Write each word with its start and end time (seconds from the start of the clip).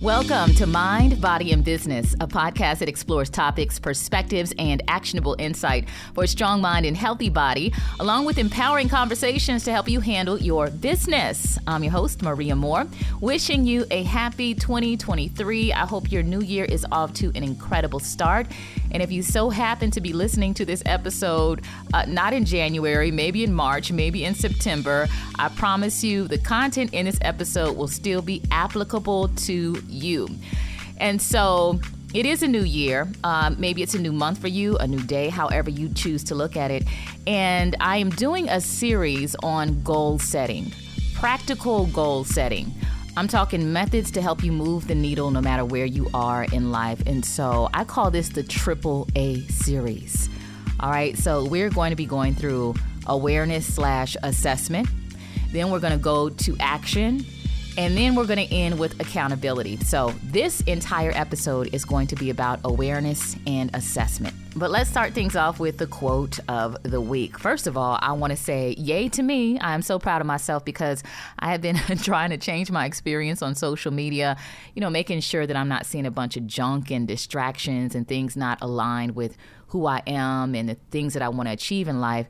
Welcome 0.00 0.54
to 0.56 0.66
Mind, 0.66 1.20
Body, 1.20 1.52
and 1.52 1.64
Business, 1.64 2.14
a 2.14 2.26
podcast 2.26 2.80
that 2.80 2.88
explores 2.88 3.30
topics, 3.30 3.78
perspectives, 3.78 4.52
and 4.58 4.82
actionable 4.88 5.36
insight 5.38 5.88
for 6.14 6.24
a 6.24 6.26
strong 6.26 6.60
mind 6.60 6.84
and 6.84 6.96
healthy 6.96 7.30
body, 7.30 7.72
along 8.00 8.24
with 8.24 8.36
empowering 8.36 8.88
conversations 8.88 9.62
to 9.64 9.72
help 9.72 9.88
you 9.88 10.00
handle 10.00 10.36
your 10.36 10.68
business. 10.68 11.60
I'm 11.68 11.84
your 11.84 11.92
host, 11.92 12.22
Maria 12.22 12.56
Moore, 12.56 12.86
wishing 13.20 13.64
you 13.64 13.86
a 13.92 14.02
happy 14.02 14.52
2023. 14.52 15.72
I 15.72 15.86
hope 15.86 16.10
your 16.10 16.24
new 16.24 16.42
year 16.42 16.64
is 16.64 16.84
off 16.90 17.14
to 17.14 17.28
an 17.36 17.44
incredible 17.44 18.00
start. 18.00 18.48
And 18.90 19.00
if 19.00 19.12
you 19.12 19.22
so 19.22 19.48
happen 19.48 19.92
to 19.92 20.00
be 20.00 20.12
listening 20.12 20.54
to 20.54 20.64
this 20.64 20.82
episode, 20.86 21.62
uh, 21.92 22.04
not 22.06 22.32
in 22.32 22.44
January, 22.44 23.12
maybe 23.12 23.44
in 23.44 23.54
March, 23.54 23.92
maybe 23.92 24.24
in 24.24 24.34
September, 24.34 25.08
I 25.38 25.48
promise 25.48 26.02
you 26.04 26.28
the 26.28 26.38
content 26.38 26.92
in 26.94 27.06
this 27.06 27.18
episode 27.22 27.76
will 27.76 27.88
still 27.88 28.22
be 28.22 28.42
applicable 28.50 29.28
to 29.28 29.83
you. 29.88 30.28
And 30.98 31.20
so 31.20 31.80
it 32.14 32.26
is 32.26 32.42
a 32.44 32.48
new 32.48 32.62
year. 32.62 33.08
Um, 33.24 33.56
maybe 33.58 33.82
it's 33.82 33.94
a 33.94 33.98
new 33.98 34.12
month 34.12 34.38
for 34.38 34.46
you, 34.48 34.76
a 34.78 34.86
new 34.86 35.02
day, 35.02 35.28
however 35.28 35.68
you 35.68 35.88
choose 35.88 36.22
to 36.24 36.34
look 36.36 36.56
at 36.56 36.70
it. 36.70 36.84
And 37.26 37.74
I 37.80 37.96
am 37.96 38.10
doing 38.10 38.48
a 38.48 38.60
series 38.60 39.34
on 39.42 39.82
goal 39.82 40.20
setting, 40.20 40.72
practical 41.14 41.86
goal 41.86 42.24
setting. 42.24 42.72
I'm 43.16 43.28
talking 43.28 43.72
methods 43.72 44.10
to 44.12 44.22
help 44.22 44.42
you 44.42 44.52
move 44.52 44.86
the 44.86 44.94
needle 44.94 45.30
no 45.30 45.40
matter 45.40 45.64
where 45.64 45.86
you 45.86 46.08
are 46.14 46.44
in 46.44 46.70
life. 46.70 47.02
And 47.06 47.24
so 47.24 47.68
I 47.74 47.84
call 47.84 48.10
this 48.10 48.28
the 48.28 48.42
Triple 48.42 49.08
A 49.16 49.40
series. 49.42 50.28
All 50.80 50.90
right, 50.90 51.16
so 51.16 51.44
we're 51.44 51.70
going 51.70 51.90
to 51.90 51.96
be 51.96 52.06
going 52.06 52.34
through 52.34 52.74
awareness 53.06 53.72
slash 53.74 54.16
assessment. 54.22 54.88
Then 55.52 55.70
we're 55.70 55.80
going 55.80 55.92
to 55.92 55.98
go 55.98 56.28
to 56.28 56.56
action 56.58 57.24
and 57.76 57.96
then 57.96 58.14
we're 58.14 58.26
going 58.26 58.46
to 58.46 58.54
end 58.54 58.78
with 58.78 59.00
accountability. 59.00 59.76
So, 59.78 60.12
this 60.22 60.60
entire 60.62 61.12
episode 61.14 61.74
is 61.74 61.84
going 61.84 62.06
to 62.08 62.16
be 62.16 62.30
about 62.30 62.60
awareness 62.64 63.36
and 63.46 63.70
assessment. 63.74 64.34
But 64.56 64.70
let's 64.70 64.88
start 64.88 65.14
things 65.14 65.34
off 65.34 65.58
with 65.58 65.78
the 65.78 65.88
quote 65.88 66.38
of 66.48 66.76
the 66.84 67.00
week. 67.00 67.38
First 67.38 67.66
of 67.66 67.76
all, 67.76 67.98
I 68.00 68.12
want 68.12 68.30
to 68.30 68.36
say, 68.36 68.74
yay 68.78 69.08
to 69.08 69.22
me. 69.22 69.58
I 69.58 69.74
am 69.74 69.82
so 69.82 69.98
proud 69.98 70.20
of 70.20 70.28
myself 70.28 70.64
because 70.64 71.02
I 71.40 71.50
have 71.50 71.60
been 71.60 71.76
trying 72.02 72.30
to 72.30 72.36
change 72.36 72.70
my 72.70 72.86
experience 72.86 73.42
on 73.42 73.56
social 73.56 73.92
media, 73.92 74.36
you 74.74 74.80
know, 74.80 74.90
making 74.90 75.20
sure 75.20 75.44
that 75.46 75.56
I'm 75.56 75.68
not 75.68 75.86
seeing 75.86 76.06
a 76.06 76.10
bunch 76.10 76.36
of 76.36 76.46
junk 76.46 76.92
and 76.92 77.08
distractions 77.08 77.96
and 77.96 78.06
things 78.06 78.36
not 78.36 78.58
aligned 78.62 79.16
with 79.16 79.36
who 79.68 79.86
I 79.86 80.02
am 80.06 80.54
and 80.54 80.68
the 80.68 80.76
things 80.92 81.14
that 81.14 81.22
I 81.22 81.28
want 81.28 81.48
to 81.48 81.52
achieve 81.52 81.88
in 81.88 82.00
life. 82.00 82.28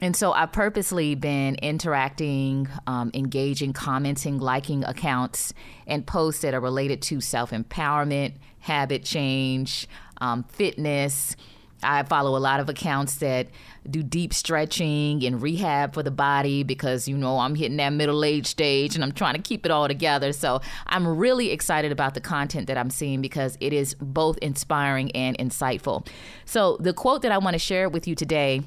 And 0.00 0.16
so 0.16 0.32
I've 0.32 0.52
purposely 0.52 1.14
been 1.14 1.56
interacting, 1.56 2.68
um, 2.86 3.10
engaging, 3.12 3.72
commenting, 3.72 4.38
liking 4.38 4.84
accounts 4.84 5.52
and 5.86 6.06
posts 6.06 6.42
that 6.42 6.54
are 6.54 6.60
related 6.60 7.02
to 7.02 7.20
self 7.20 7.50
empowerment, 7.50 8.34
habit 8.60 9.04
change, 9.04 9.86
um, 10.20 10.44
fitness. 10.44 11.36
I 11.82 12.02
follow 12.02 12.36
a 12.36 12.38
lot 12.40 12.60
of 12.60 12.68
accounts 12.68 13.16
that 13.16 13.48
do 13.88 14.02
deep 14.02 14.34
stretching 14.34 15.24
and 15.24 15.40
rehab 15.40 15.94
for 15.94 16.02
the 16.02 16.10
body 16.10 16.62
because, 16.62 17.08
you 17.08 17.16
know, 17.16 17.38
I'm 17.38 17.54
hitting 17.54 17.78
that 17.78 17.90
middle 17.94 18.22
age 18.22 18.46
stage 18.46 18.94
and 18.94 19.02
I'm 19.02 19.12
trying 19.12 19.34
to 19.34 19.40
keep 19.40 19.64
it 19.64 19.72
all 19.72 19.88
together. 19.88 20.34
So 20.34 20.60
I'm 20.86 21.06
really 21.06 21.50
excited 21.50 21.90
about 21.90 22.12
the 22.12 22.20
content 22.20 22.66
that 22.66 22.76
I'm 22.76 22.90
seeing 22.90 23.22
because 23.22 23.56
it 23.60 23.72
is 23.72 23.94
both 23.94 24.36
inspiring 24.38 25.10
and 25.12 25.38
insightful. 25.38 26.06
So 26.44 26.76
the 26.80 26.92
quote 26.92 27.22
that 27.22 27.32
I 27.32 27.38
want 27.38 27.54
to 27.54 27.58
share 27.58 27.88
with 27.88 28.06
you 28.06 28.14
today 28.14 28.62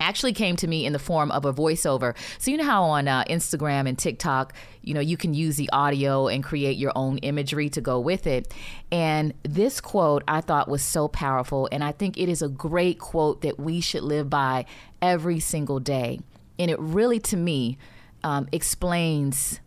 actually 0.00 0.32
came 0.32 0.56
to 0.56 0.66
me 0.66 0.84
in 0.86 0.92
the 0.92 0.98
form 0.98 1.30
of 1.30 1.44
a 1.44 1.52
voiceover. 1.52 2.14
So 2.38 2.50
you 2.50 2.56
know 2.56 2.64
how 2.64 2.84
on 2.84 3.08
uh, 3.08 3.24
Instagram 3.24 3.88
and 3.88 3.98
TikTok, 3.98 4.52
you 4.82 4.94
know, 4.94 5.00
you 5.00 5.16
can 5.16 5.34
use 5.34 5.56
the 5.56 5.70
audio 5.72 6.28
and 6.28 6.42
create 6.42 6.76
your 6.76 6.92
own 6.94 7.18
imagery 7.18 7.68
to 7.70 7.80
go 7.80 8.00
with 8.00 8.26
it. 8.26 8.52
And 8.90 9.34
this 9.42 9.80
quote 9.80 10.22
I 10.28 10.40
thought 10.40 10.68
was 10.68 10.82
so 10.82 11.08
powerful 11.08 11.68
and 11.72 11.82
I 11.82 11.92
think 11.92 12.18
it 12.18 12.28
is 12.28 12.42
a 12.42 12.48
great 12.48 12.98
quote 12.98 13.42
that 13.42 13.58
we 13.58 13.80
should 13.80 14.02
live 14.02 14.28
by 14.28 14.66
every 15.00 15.40
single 15.40 15.80
day. 15.80 16.20
And 16.58 16.70
it 16.70 16.78
really 16.78 17.20
to 17.20 17.36
me 17.36 17.78
um, 18.22 18.48
explains 18.52 19.60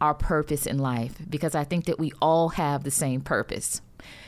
our 0.00 0.14
purpose 0.14 0.66
in 0.66 0.78
life 0.78 1.14
because 1.30 1.54
I 1.54 1.62
think 1.62 1.84
that 1.84 1.98
we 1.98 2.12
all 2.20 2.50
have 2.50 2.82
the 2.82 2.90
same 2.90 3.20
purpose. 3.20 3.80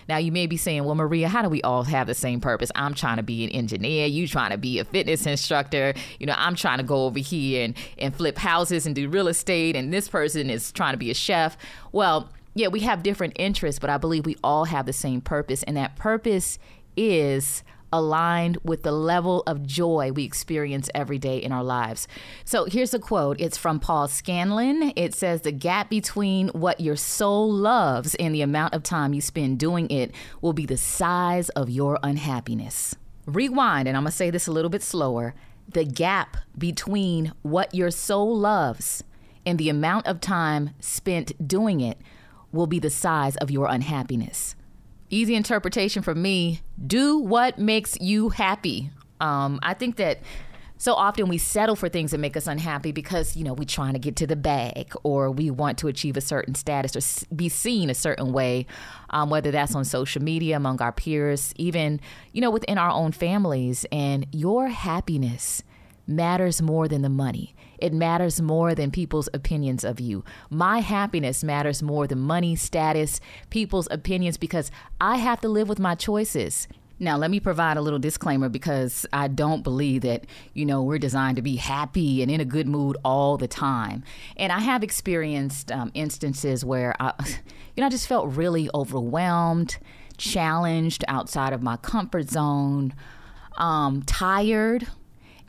Now, 0.09 0.19
you 0.19 0.33
may 0.33 0.47
be 0.47 0.57
saying, 0.57 0.85
well, 0.85 0.95
Maria, 0.95 1.29
how 1.29 1.43
do 1.43 1.49
we 1.49 1.63
all 1.63 1.83
have 1.85 2.07
the 2.07 2.15
same 2.15 2.41
purpose? 2.41 2.71
I'm 2.75 2.95
trying 2.95 3.17
to 3.17 3.23
be 3.23 3.45
an 3.45 3.51
engineer. 3.51 4.07
You 4.07 4.29
trying 4.29 4.51
to 4.51 4.59
be 4.59 4.79
a 4.79 4.85
fitness 4.85 5.27
instructor. 5.27 5.95
You 6.19 6.27
know, 6.27 6.35
I'm 6.37 6.55
trying 6.55 6.79
to 6.79 6.85
go 6.85 7.07
over 7.07 7.19
here 7.19 7.65
and, 7.65 7.75
and 7.99 8.15
flip 8.15 8.39
houses 8.39 8.87
and 8.87 8.95
do 8.95 9.09
real 9.09 9.29
estate. 9.29 9.77
And 9.77 9.93
this 9.93 10.09
person 10.09 10.51
is 10.51 10.73
trying 10.73 10.93
to 10.93 10.99
be 10.99 11.11
a 11.11 11.15
chef. 11.15 11.57
Well, 11.93 12.31
yeah, 12.55 12.69
we 12.69 12.81
have 12.81 13.03
different 13.03 13.35
interests, 13.37 13.79
but 13.79 13.91
I 13.91 13.99
believe 13.99 14.27
we 14.27 14.37
all 14.45 14.65
have 14.67 14.87
the 14.87 14.93
same 14.93 15.21
purpose. 15.21 15.63
And 15.65 15.77
that 15.77 15.97
purpose 15.97 16.59
is 16.97 17.65
aligned 17.95 18.59
with 18.65 18.83
the 18.83 18.93
level 18.93 19.43
of 19.47 19.65
joy 19.65 20.11
we 20.13 20.25
experience 20.25 20.91
every 20.95 21.19
day 21.19 21.39
in 21.39 21.53
our 21.53 21.63
lives. 21.63 22.09
So 22.45 22.65
here's 22.65 22.93
a 22.93 22.99
quote. 22.99 23.41
It's 23.41 23.57
from 23.57 23.79
Paul 23.79 24.09
Scanlon. 24.09 24.93
It 24.97 25.15
says, 25.15 25.43
The 25.43 25.53
gap 25.53 25.89
between 25.89 26.49
what 26.49 26.81
your 26.81 26.97
soul 26.97 27.51
loves 27.51 28.17
and 28.17 28.35
the 28.35 28.43
amount 28.43 28.75
of 28.75 28.83
time 28.83 29.15
you 29.15 29.21
spend 29.21 29.59
doing 29.59 29.89
it 29.91 30.13
will 30.41 30.53
be 30.53 30.67
the 30.67 30.77
size 30.77 31.49
of 31.51 31.71
your 31.71 31.99
unhappiness. 32.03 32.97
Rewind, 33.27 33.87
and 33.87 33.97
I'm 33.97 34.05
to 34.05 34.11
say 34.11 34.31
this 34.31 34.49
a 34.49 34.53
little 34.53 34.71
bit 34.71 34.83
slower. 34.83 35.35
The 35.69 35.85
gap 35.85 36.37
between 36.59 37.33
what 37.43 37.75
your 37.75 37.91
soul 37.91 38.37
loves 38.37 39.05
and 39.47 39.59
the 39.59 39.69
amount 39.69 40.07
of 40.09 40.21
time 40.21 40.71
spent 40.81 41.47
doing 41.47 41.81
it 41.81 41.99
will 42.51 42.67
be 42.67 42.81
the 42.81 42.91
size 42.91 43.37
of 43.37 43.51
your 43.51 43.67
unhappiness 43.67 44.57
easy 45.15 45.35
interpretation 45.35 46.03
for 46.03 46.15
me. 46.15 46.61
Do 46.85 47.19
what 47.19 47.59
makes 47.59 47.99
you 48.01 48.31
happy. 48.31 48.91
Um, 49.21 49.61
I 49.63 49.75
think 49.75 49.97
that 49.97 50.19
so 50.77 50.93
often 50.93 51.29
we 51.29 51.39
settle 51.39 51.77
for 51.77 51.89
things 51.89 52.11
that 52.11 52.19
make 52.19 52.37
us 52.37 52.47
unhappy 52.47 52.93
because 52.93 53.37
you 53.37 53.45
know 53.45 53.55
we're 53.55 53.65
trying 53.65 53.93
to 53.95 53.99
get 53.99 54.17
to 54.17 54.27
the 54.27 54.37
bag 54.37 54.93
or 55.03 55.31
we 55.31 55.51
want 55.51 55.79
to 55.79 55.89
achieve 55.89 56.17
a 56.17 56.21
certain 56.21 56.55
status 56.55 56.97
or 56.97 57.35
be 57.35 57.49
seen 57.49 57.89
a 57.89 57.95
certain 57.95 58.33
way 58.33 58.67
um, 59.11 59.31
whether 59.31 59.51
that's 59.51 59.75
on 59.75 59.85
social 59.85 60.21
media 60.21 60.57
among 60.57 60.83
our 60.83 60.93
peers 60.93 61.55
even 61.57 62.01
you 62.33 62.41
know 62.41 62.51
within 62.51 62.77
our 62.77 62.91
own 62.91 63.13
families. 63.13 63.87
And 63.93 64.27
your 64.33 64.69
happiness 64.69 65.63
matters 66.07 66.61
more 66.61 66.89
than 66.89 67.03
the 67.03 67.09
money 67.09 67.55
it 67.79 67.93
matters 67.93 68.41
more 68.41 68.75
than 68.75 68.91
people's 68.91 69.29
opinions 69.35 69.85
of 69.85 70.01
you. 70.01 70.25
My 70.51 70.81
happiness 70.81 71.45
matters 71.45 71.83
more 71.83 72.07
than 72.07 72.19
money, 72.21 72.57
status, 72.57 73.21
people's 73.51 73.89
opinions 73.91 74.37
because 74.37 74.71
I 75.01 75.17
have 75.17 75.41
to 75.43 75.49
live 75.49 75.69
with 75.69 75.79
my 75.79 75.95
choices. 75.95 76.69
Now, 77.01 77.17
let 77.17 77.31
me 77.31 77.41
provide 77.41 77.77
a 77.77 77.81
little 77.81 77.99
disclaimer 77.99 78.49
because 78.49 79.05
I 79.13 79.27
don't 79.27 79.63
believe 79.63 80.03
that, 80.03 80.27
you 80.53 80.65
know, 80.65 80.83
we're 80.83 80.99
designed 80.99 81.37
to 81.37 81.43
be 81.43 81.57
happy 81.57 82.23
and 82.23 82.31
in 82.31 82.41
a 82.41 82.45
good 82.45 82.69
mood 82.69 82.97
all 83.05 83.37
the 83.37 83.49
time. 83.49 84.05
And 84.37 84.53
I 84.53 84.61
have 84.61 84.85
experienced 84.85 85.73
um, 85.73 85.91
instances 85.95 86.65
where 86.65 86.95
I, 87.01 87.13
you 87.77 87.81
know, 87.81 87.87
I 87.87 87.91
just 87.91 88.07
felt 88.07 88.35
really 88.35 88.71
overwhelmed, 88.73 89.79
challenged 90.19 91.05
outside 91.09 91.53
of 91.53 91.63
my 91.63 91.77
comfort 91.79 92.31
zone, 92.31 92.95
um, 93.57 94.03
tired 94.03 94.87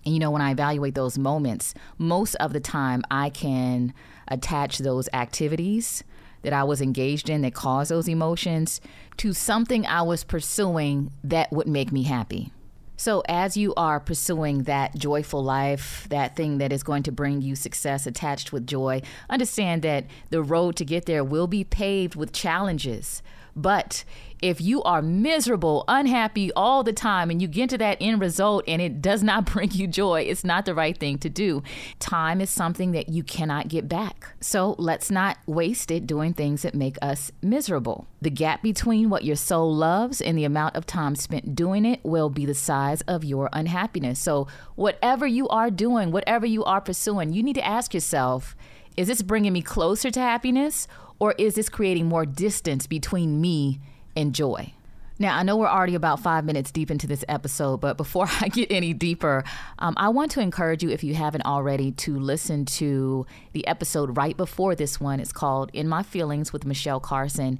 and 0.05 0.13
you 0.13 0.19
know, 0.19 0.31
when 0.31 0.41
I 0.41 0.51
evaluate 0.51 0.95
those 0.95 1.17
moments, 1.17 1.73
most 1.97 2.35
of 2.35 2.53
the 2.53 2.59
time 2.59 3.03
I 3.09 3.29
can 3.29 3.93
attach 4.27 4.77
those 4.77 5.09
activities 5.13 6.03
that 6.43 6.53
I 6.53 6.63
was 6.63 6.79
engaged 6.79 7.29
in 7.29 7.41
that 7.41 7.55
caused 7.55 7.89
those 7.89 8.07
emotions 8.07 8.79
to 9.17 9.33
something 9.33 9.85
I 9.85 10.03
was 10.03 10.23
pursuing 10.23 11.11
that 11.23 11.51
would 11.51 11.67
make 11.67 11.91
me 11.91 12.03
happy. 12.03 12.51
So, 12.97 13.23
as 13.27 13.57
you 13.57 13.73
are 13.75 13.99
pursuing 13.99 14.63
that 14.63 14.95
joyful 14.95 15.43
life, 15.43 16.07
that 16.09 16.37
thing 16.37 16.59
that 16.59 16.71
is 16.71 16.81
going 16.81 17.03
to 17.03 17.11
bring 17.11 17.41
you 17.41 17.55
success 17.55 18.07
attached 18.07 18.53
with 18.53 18.65
joy, 18.65 19.01
understand 19.29 19.81
that 19.81 20.05
the 20.29 20.41
road 20.41 20.77
to 20.77 20.85
get 20.85 21.05
there 21.05 21.23
will 21.23 21.47
be 21.47 21.65
paved 21.65 22.15
with 22.15 22.31
challenges. 22.31 23.21
But 23.55 24.03
if 24.41 24.59
you 24.59 24.83
are 24.83 25.01
miserable, 25.01 25.85
unhappy 25.87 26.51
all 26.53 26.83
the 26.83 26.93
time, 26.93 27.31
and 27.31 27.41
you 27.41 27.47
get 27.47 27.69
to 27.69 27.77
that 27.77 27.97
end 28.01 28.19
result 28.19 28.63
and 28.67 28.81
it 28.81 29.01
does 29.01 29.23
not 29.23 29.45
bring 29.51 29.71
you 29.71 29.87
joy, 29.87 30.21
it's 30.21 30.43
not 30.43 30.65
the 30.65 30.75
right 30.75 30.97
thing 30.97 31.17
to 31.19 31.29
do. 31.29 31.63
Time 31.99 32.41
is 32.41 32.49
something 32.49 32.91
that 32.91 33.09
you 33.09 33.23
cannot 33.23 33.69
get 33.69 33.87
back. 33.87 34.33
So 34.41 34.75
let's 34.77 35.09
not 35.09 35.37
waste 35.45 35.89
it 35.89 36.05
doing 36.05 36.33
things 36.33 36.63
that 36.63 36.75
make 36.75 36.97
us 37.01 37.31
miserable. 37.41 38.07
The 38.21 38.29
gap 38.29 38.61
between 38.61 39.09
what 39.09 39.23
your 39.23 39.35
soul 39.35 39.73
loves 39.73 40.19
and 40.19 40.37
the 40.37 40.45
amount 40.45 40.75
of 40.75 40.85
time 40.85 41.15
spent 41.15 41.55
doing 41.55 41.85
it 41.85 42.01
will 42.03 42.29
be 42.29 42.45
the 42.45 42.53
size 42.53 43.01
of 43.01 43.23
your 43.23 43.49
unhappiness. 43.53 44.19
So, 44.19 44.47
whatever 44.75 45.25
you 45.25 45.47
are 45.47 45.69
doing, 45.69 46.11
whatever 46.11 46.45
you 46.45 46.63
are 46.63 46.81
pursuing, 46.81 47.33
you 47.33 47.43
need 47.43 47.53
to 47.53 47.65
ask 47.65 47.93
yourself, 47.93 48.55
is 48.97 49.07
this 49.07 49.21
bringing 49.21 49.53
me 49.53 49.61
closer 49.61 50.09
to 50.09 50.19
happiness 50.19 50.87
or 51.19 51.33
is 51.37 51.55
this 51.55 51.69
creating 51.69 52.07
more 52.07 52.25
distance 52.25 52.87
between 52.87 53.41
me 53.41 53.79
and 54.15 54.33
joy? 54.33 54.73
Now, 55.17 55.37
I 55.37 55.43
know 55.43 55.55
we're 55.55 55.69
already 55.69 55.95
about 55.95 56.19
five 56.19 56.43
minutes 56.43 56.71
deep 56.71 56.91
into 56.91 57.07
this 57.07 57.23
episode, 57.29 57.77
but 57.77 57.95
before 57.95 58.27
I 58.41 58.49
get 58.49 58.69
any 58.69 58.93
deeper, 58.93 59.43
um, 59.79 59.93
I 59.97 60.09
want 60.09 60.31
to 60.31 60.41
encourage 60.41 60.83
you, 60.83 60.89
if 60.89 61.03
you 61.03 61.13
haven't 61.13 61.45
already, 61.45 61.91
to 61.93 62.19
listen 62.19 62.65
to 62.65 63.25
the 63.53 63.65
episode 63.65 64.17
right 64.17 64.35
before 64.35 64.75
this 64.75 64.99
one. 64.99 65.21
It's 65.21 65.31
called 65.31 65.69
In 65.73 65.87
My 65.87 66.03
Feelings 66.03 66.51
with 66.51 66.65
Michelle 66.65 66.99
Carson. 66.99 67.59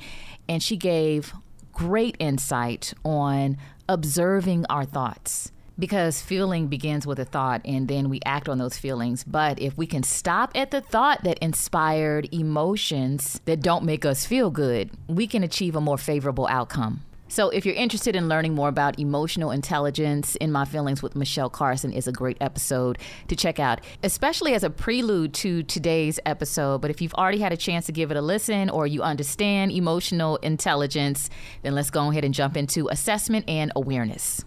And 0.50 0.62
she 0.62 0.76
gave 0.76 1.34
great 1.72 2.18
insight 2.20 2.94
on 3.06 3.58
observing 3.88 4.66
our 4.70 4.84
thoughts 4.84 5.52
because 5.78 6.22
feeling 6.22 6.68
begins 6.68 7.06
with 7.06 7.20
a 7.20 7.26
thought 7.26 7.62
and 7.66 7.88
then 7.88 8.10
we 8.10 8.20
act 8.26 8.50
on 8.50 8.58
those 8.58 8.78
feelings. 8.78 9.24
But 9.24 9.60
if 9.60 9.78
we 9.78 9.88
can 9.88 10.04
stop 10.04 10.52
at 10.56 10.72
the 10.72 10.82
thought 10.82 11.24
that 11.24 11.38
inspired 11.40 12.30
emotions 12.34 13.42
that 13.46 13.62
don't 13.62 13.84
make 13.84 14.06
us 14.06 14.26
feel 14.26 14.50
good, 14.50 14.92
we 15.08 15.28
can 15.28 15.44
achieve 15.44 15.76
a 15.76 15.82
more 15.82 15.98
favorable 15.98 16.48
outcome. 16.48 17.02
So, 17.28 17.50
if 17.50 17.66
you're 17.66 17.76
interested 17.76 18.16
in 18.16 18.30
learning 18.30 18.54
more 18.54 18.70
about 18.70 19.00
emotional 19.00 19.50
intelligence, 19.50 20.36
In 20.36 20.52
My 20.52 20.64
Feelings 20.64 21.02
with 21.02 21.16
Michelle 21.16 21.50
Carson 21.50 21.92
is 21.92 22.08
a 22.08 22.12
great 22.12 22.38
episode 22.40 23.00
to 23.28 23.36
check 23.36 23.60
out, 23.60 23.82
especially 24.04 24.54
as 24.54 24.64
a 24.64 24.70
prelude 24.70 25.34
to 25.34 25.64
today's 25.64 26.20
episode. 26.28 26.82
But 26.82 26.92
if 26.92 27.02
you've 27.02 27.16
already 27.16 27.40
had 27.40 27.52
a 27.52 27.58
chance 27.58 27.88
to 27.88 27.92
give 27.92 28.12
it 28.12 28.18
a 28.18 28.22
listen 28.22 28.70
or 28.70 28.86
you 28.86 29.02
understand 29.02 29.72
emotional 29.72 30.38
intelligence, 30.38 31.32
then 31.64 31.74
let's 31.74 31.90
go 31.90 32.12
ahead 32.12 32.24
and 32.24 32.34
jump 32.34 32.56
into 32.56 32.88
assessment 32.90 33.50
and 33.50 33.72
awareness. 33.76 34.46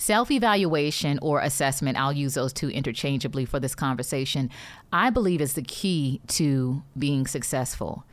Self 0.00 0.30
evaluation 0.30 1.18
or 1.20 1.40
assessment, 1.40 1.98
I'll 1.98 2.12
use 2.12 2.34
those 2.34 2.52
two 2.52 2.70
interchangeably 2.70 3.44
for 3.44 3.58
this 3.58 3.74
conversation, 3.74 4.48
I 4.92 5.10
believe 5.10 5.40
is 5.40 5.54
the 5.54 5.62
key 5.62 6.20
to 6.28 6.84
being 6.96 7.26
successful 7.26 8.04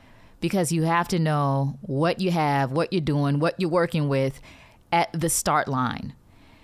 because 0.41 0.71
you 0.71 0.81
have 0.81 1.07
to 1.09 1.19
know 1.19 1.77
what 1.81 2.19
you 2.19 2.31
have, 2.31 2.71
what 2.71 2.91
you're 2.91 3.01
doing, 3.01 3.39
what 3.39 3.53
you're 3.59 3.69
working 3.69 4.09
with 4.09 4.41
at 4.91 5.13
the 5.13 5.29
start 5.29 5.67
line. 5.67 6.15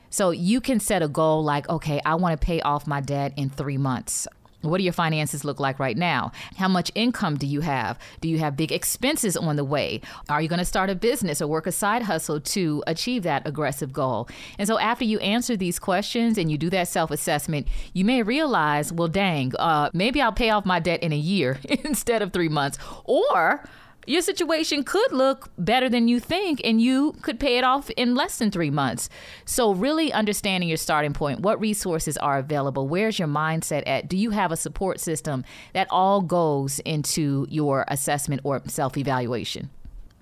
So 0.10 0.32
you 0.32 0.60
can 0.60 0.80
set 0.80 1.04
a 1.04 1.08
goal 1.08 1.44
like, 1.44 1.70
okay, 1.70 2.02
I 2.04 2.16
want 2.16 2.42
to 2.42 2.44
pay 2.44 2.60
off 2.62 2.88
my 2.88 3.00
debt 3.00 3.34
in 3.38 3.52
three 3.52 3.78
months. 3.78 4.28
What 4.62 4.78
do 4.78 4.84
your 4.84 4.94
finances 4.94 5.44
look 5.44 5.60
like 5.60 5.80
right 5.80 5.98
now? 5.98 6.32
How 6.58 6.68
much 6.68 6.92
income 6.96 7.38
do 7.38 7.48
you 7.48 7.62
have? 7.62 7.98
Do 8.22 8.30
you 8.30 8.40
have 8.40 8.56
big 8.56 8.72
expenses 8.72 9.36
on 9.36 9.56
the 9.56 9.64
way? 9.64 10.02
Are 10.30 10.42
you 10.42 10.48
going 10.48 10.60
to 10.60 10.66
start 10.66 10.90
a 10.90 10.96
business 10.96 11.42
or 11.42 11.48
work 11.48 11.68
a 11.68 11.72
side 11.72 12.04
hustle 12.04 12.40
to 12.40 12.84
achieve 12.88 13.24
that 13.24 13.48
aggressive 13.48 13.92
goal? 13.92 14.30
And 14.60 14.68
so, 14.68 14.78
after 14.80 15.04
you 15.04 15.20
answer 15.20 15.58
these 15.58 15.80
questions 15.80 16.38
and 16.38 16.52
you 16.52 16.58
do 16.58 16.70
that 16.70 16.88
self 16.88 17.12
assessment, 17.12 17.68
you 17.94 18.06
may 18.06 18.22
realize, 18.22 18.94
well, 18.94 19.08
dang, 19.08 19.54
uh, 19.58 19.90
maybe 19.94 20.22
I'll 20.22 20.32
pay 20.32 20.50
off 20.50 20.66
my 20.66 20.80
debt 20.80 21.02
in 21.02 21.12
a 21.12 21.18
year 21.18 21.60
instead 21.84 22.22
of 22.22 22.32
three 22.32 22.50
months. 22.50 22.78
Or 23.06 23.64
your 24.08 24.22
situation 24.22 24.84
could 24.84 25.12
look 25.12 25.50
better 25.58 25.90
than 25.90 26.08
you 26.08 26.20
think 26.20 26.62
and 26.64 26.82
you 26.82 27.14
could 27.22 27.40
pay 27.40 27.58
it 27.58 27.64
off 27.64 27.90
in 27.92 28.16
less 28.16 28.38
than 28.38 28.52
three 28.52 28.72
months. 28.72 29.10
So, 29.46 29.74
really 29.74 30.12
understanding 30.12 30.70
your 30.70 30.78
starting 30.78 31.14
point, 31.14 31.42
what 31.42 31.60
resources 31.60 32.18
are 32.18 32.38
available, 32.38 32.88
where's 32.88 33.20
your 33.20 33.28
mindset 33.28 33.84
at? 33.86 34.08
Do 34.08 34.18
you 34.18 34.32
have 34.32 34.52
a 34.52 34.58
support 34.58 35.00
system? 35.00 35.44
That 35.74 35.88
all 35.90 36.22
goes 36.22 36.80
into 36.80 37.46
your 37.50 37.86
assessment 37.88 38.42
or 38.44 38.62
self 38.68 38.98
evaluation. 38.98 39.70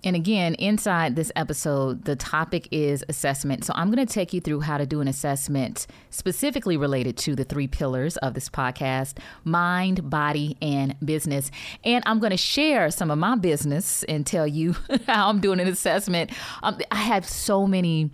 And 0.04 0.16
again, 0.16 0.54
inside 0.56 1.16
this 1.16 1.32
episode, 1.36 2.06
the 2.06 2.16
topic 2.16 2.68
is 2.72 3.04
assessment. 3.10 3.66
So 3.66 3.74
I'm 3.76 3.92
going 3.92 4.06
to 4.06 4.12
take 4.12 4.34
you 4.34 4.40
through 4.40 4.62
how 4.62 4.78
to 4.78 4.86
do 4.86 5.02
an 5.02 5.08
assessment 5.08 5.88
specifically 6.10 6.78
related 6.78 7.18
to 7.18 7.36
the 7.36 7.44
three 7.44 7.68
pillars 7.68 8.18
of 8.18 8.34
this 8.34 8.50
podcast 8.50 9.18
mind, 9.44 10.10
body, 10.10 10.58
and 10.62 10.96
business. 11.04 11.52
And 11.84 12.04
I'm 12.08 12.20
going 12.20 12.32
to 12.32 12.38
share 12.38 12.92
some 12.92 13.12
of 13.12 13.18
my 13.18 13.36
business 13.36 14.04
and 14.04 14.26
tell 14.26 14.48
you 14.48 14.76
how 15.08 15.30
I'm 15.30 15.42
doing 15.42 15.60
an 15.60 15.68
assessment. 15.68 16.32
Um, 16.64 16.80
I 16.92 17.02
have 17.02 17.28
so 17.28 17.68
many 17.68 18.12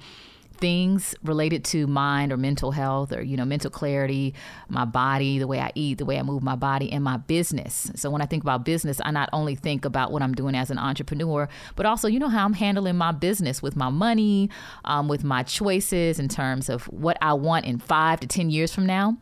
things 0.58 1.16
related 1.24 1.64
to 1.64 1.88
mind 1.88 2.32
or 2.32 2.38
mental 2.38 2.72
health 2.72 3.12
or 3.12 3.22
you 3.22 3.38
know 3.38 3.46
mental 3.46 3.70
clarity 3.70 4.34
my 4.70 4.86
body 4.86 5.40
the 5.40 5.48
way 5.48 5.60
i 5.60 5.72
eat 5.76 5.98
the 5.98 6.06
way 6.06 6.18
i 6.18 6.24
move 6.24 6.42
my 6.44 6.56
body 6.56 6.92
and 6.92 7.04
my 7.04 7.18
business. 7.18 7.92
So 7.96 8.10
when 8.10 8.22
i 8.22 8.26
think 8.26 8.44
about 8.44 8.66
business 8.66 9.00
i 9.04 9.12
not 9.12 9.30
only 9.34 9.56
think 9.56 9.86
about 9.86 10.12
what 10.12 10.22
i'm 10.22 10.34
doing 10.34 10.56
as 10.56 10.72
an 10.72 10.78
entrepreneur 10.78 11.48
but 11.76 11.86
also 11.86 12.08
you 12.08 12.20
know 12.20 12.30
how 12.30 12.46
i'm 12.46 12.54
handling 12.54 12.98
my 12.98 13.12
business 13.12 13.62
with 13.62 13.76
my 13.76 13.90
money 13.90 14.50
um, 14.86 15.08
with 15.08 15.24
my 15.24 15.44
choices 15.44 16.20
in 16.20 16.28
terms 16.28 16.70
of 16.70 16.86
what 16.86 17.18
i 17.22 17.34
want 17.34 17.66
in 17.66 17.78
five 17.78 18.20
to 18.20 18.28
ten 18.28 18.50
years 18.50 18.74
from 18.74 18.86
now. 18.86 19.18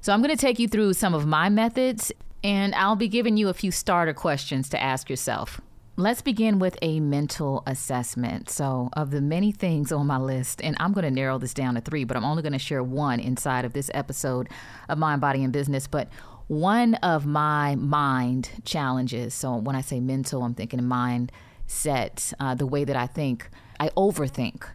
So 0.00 0.12
i'm 0.12 0.22
going 0.22 0.34
to 0.34 0.40
take 0.40 0.58
you 0.58 0.68
through 0.68 0.94
some 0.94 1.14
of 1.14 1.26
my 1.26 1.48
methods 1.48 2.12
and 2.44 2.74
i'll 2.74 2.96
be 2.96 3.08
giving 3.08 3.36
you 3.36 3.48
a 3.48 3.54
few 3.54 3.70
starter 3.70 4.14
questions 4.14 4.68
to 4.68 4.80
ask 4.80 5.10
yourself 5.10 5.60
Let's 5.98 6.22
begin 6.22 6.60
with 6.60 6.78
a 6.80 7.00
mental 7.00 7.64
assessment. 7.66 8.50
So, 8.50 8.88
of 8.92 9.10
the 9.10 9.20
many 9.20 9.50
things 9.50 9.90
on 9.90 10.06
my 10.06 10.16
list, 10.16 10.62
and 10.62 10.76
I'm 10.78 10.92
going 10.92 11.02
to 11.02 11.10
narrow 11.10 11.38
this 11.38 11.52
down 11.52 11.74
to 11.74 11.80
three, 11.80 12.04
but 12.04 12.16
I'm 12.16 12.24
only 12.24 12.40
going 12.40 12.52
to 12.52 12.58
share 12.60 12.84
one 12.84 13.18
inside 13.18 13.64
of 13.64 13.72
this 13.72 13.90
episode 13.92 14.48
of 14.88 14.96
Mind, 14.96 15.20
Body, 15.20 15.42
and 15.42 15.52
Business. 15.52 15.88
But 15.88 16.08
one 16.46 16.94
of 17.02 17.26
my 17.26 17.74
mind 17.74 18.48
challenges, 18.64 19.34
so 19.34 19.56
when 19.56 19.74
I 19.74 19.80
say 19.80 19.98
mental, 19.98 20.44
I'm 20.44 20.54
thinking 20.54 20.78
mindset, 20.78 22.32
uh, 22.38 22.54
the 22.54 22.64
way 22.64 22.84
that 22.84 22.94
I 22.94 23.08
think, 23.08 23.50
I 23.80 23.88
overthink. 23.96 24.68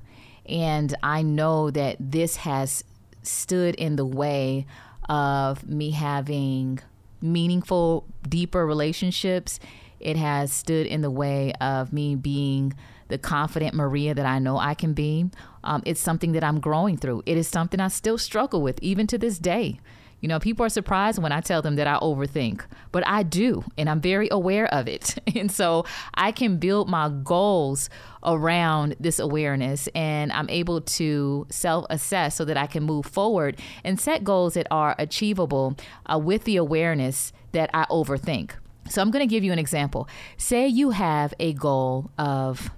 And 0.46 0.94
I 1.04 1.22
know 1.22 1.72
that 1.72 1.96
this 2.02 2.36
has 2.36 2.84
stood 3.22 3.76
in 3.76 3.96
the 3.96 4.06
way 4.06 4.66
of 5.08 5.66
me 5.66 5.92
having 5.92 6.82
meaningful, 7.22 8.06
deeper 8.28 8.66
relationships 8.66 9.62
it 10.04 10.18
has 10.18 10.52
stood 10.52 10.86
in 10.86 11.02
the 11.02 11.12
way 11.12 11.54
of 11.60 11.92
me 11.92 12.16
being 12.16 12.74
the 13.08 13.18
confident 13.18 13.74
Maria 13.74 14.14
that 14.14 14.26
I 14.26 14.40
know 14.40 14.58
I 14.58 14.74
can 14.74 14.94
be. 14.94 15.30
Um, 15.64 15.82
it's 15.86 16.02
something 16.02 16.34
that 16.34 16.44
I'm 16.44 16.60
growing 16.60 16.98
through. 16.98 17.24
It 17.26 17.38
is 17.38 17.48
something 17.48 17.80
I 17.80 17.88
still 17.88 18.18
struggle 18.18 18.62
with 18.62 18.80
even 18.82 19.08
to 19.08 19.18
this 19.18 19.40
day. 19.40 19.80
You 20.20 20.30
know, 20.30 20.40
people 20.40 20.66
are 20.66 20.70
surprised 20.70 21.22
when 21.22 21.34
I 21.34 21.42
tell 21.42 21.62
them 21.62 21.76
that 21.76 21.86
I 21.86 21.98
overthink, 21.98 22.62
but 22.94 23.06
I 23.06 23.24
do, 23.24 23.66
and 23.78 23.90
I'm 23.90 24.00
very 24.00 24.30
aware 24.32 24.74
of 24.74 24.88
it. 24.88 25.18
And 25.36 25.52
so 25.52 25.86
I 26.14 26.32
can 26.32 26.58
build 26.58 26.88
my 26.88 27.10
goals 27.10 27.90
around 28.24 28.96
this 29.02 29.20
awareness, 29.20 29.90
and 29.94 30.32
I'm 30.32 30.50
able 30.50 30.80
to 30.80 31.46
self 31.50 31.86
assess 31.90 32.36
so 32.36 32.46
that 32.46 32.56
I 32.56 32.68
can 32.68 32.84
move 32.84 33.06
forward 33.06 33.60
and 33.84 34.00
set 34.00 34.24
goals 34.24 34.54
that 34.54 34.68
are 34.72 34.96
achievable 34.98 35.76
uh, 36.06 36.18
with 36.18 36.46
the 36.46 36.56
awareness 36.56 37.34
that 37.52 37.70
I 37.74 37.84
overthink. 37.92 38.52
So 38.90 39.02
I'm 39.02 39.12
going 39.12 39.28
to 39.28 39.32
give 39.32 39.44
you 39.44 39.52
an 39.52 39.60
example. 39.60 40.08
Say 40.38 40.68
you 40.68 40.92
have 40.92 41.34
a 41.40 41.54
goal 41.54 42.12
of, 42.18 42.70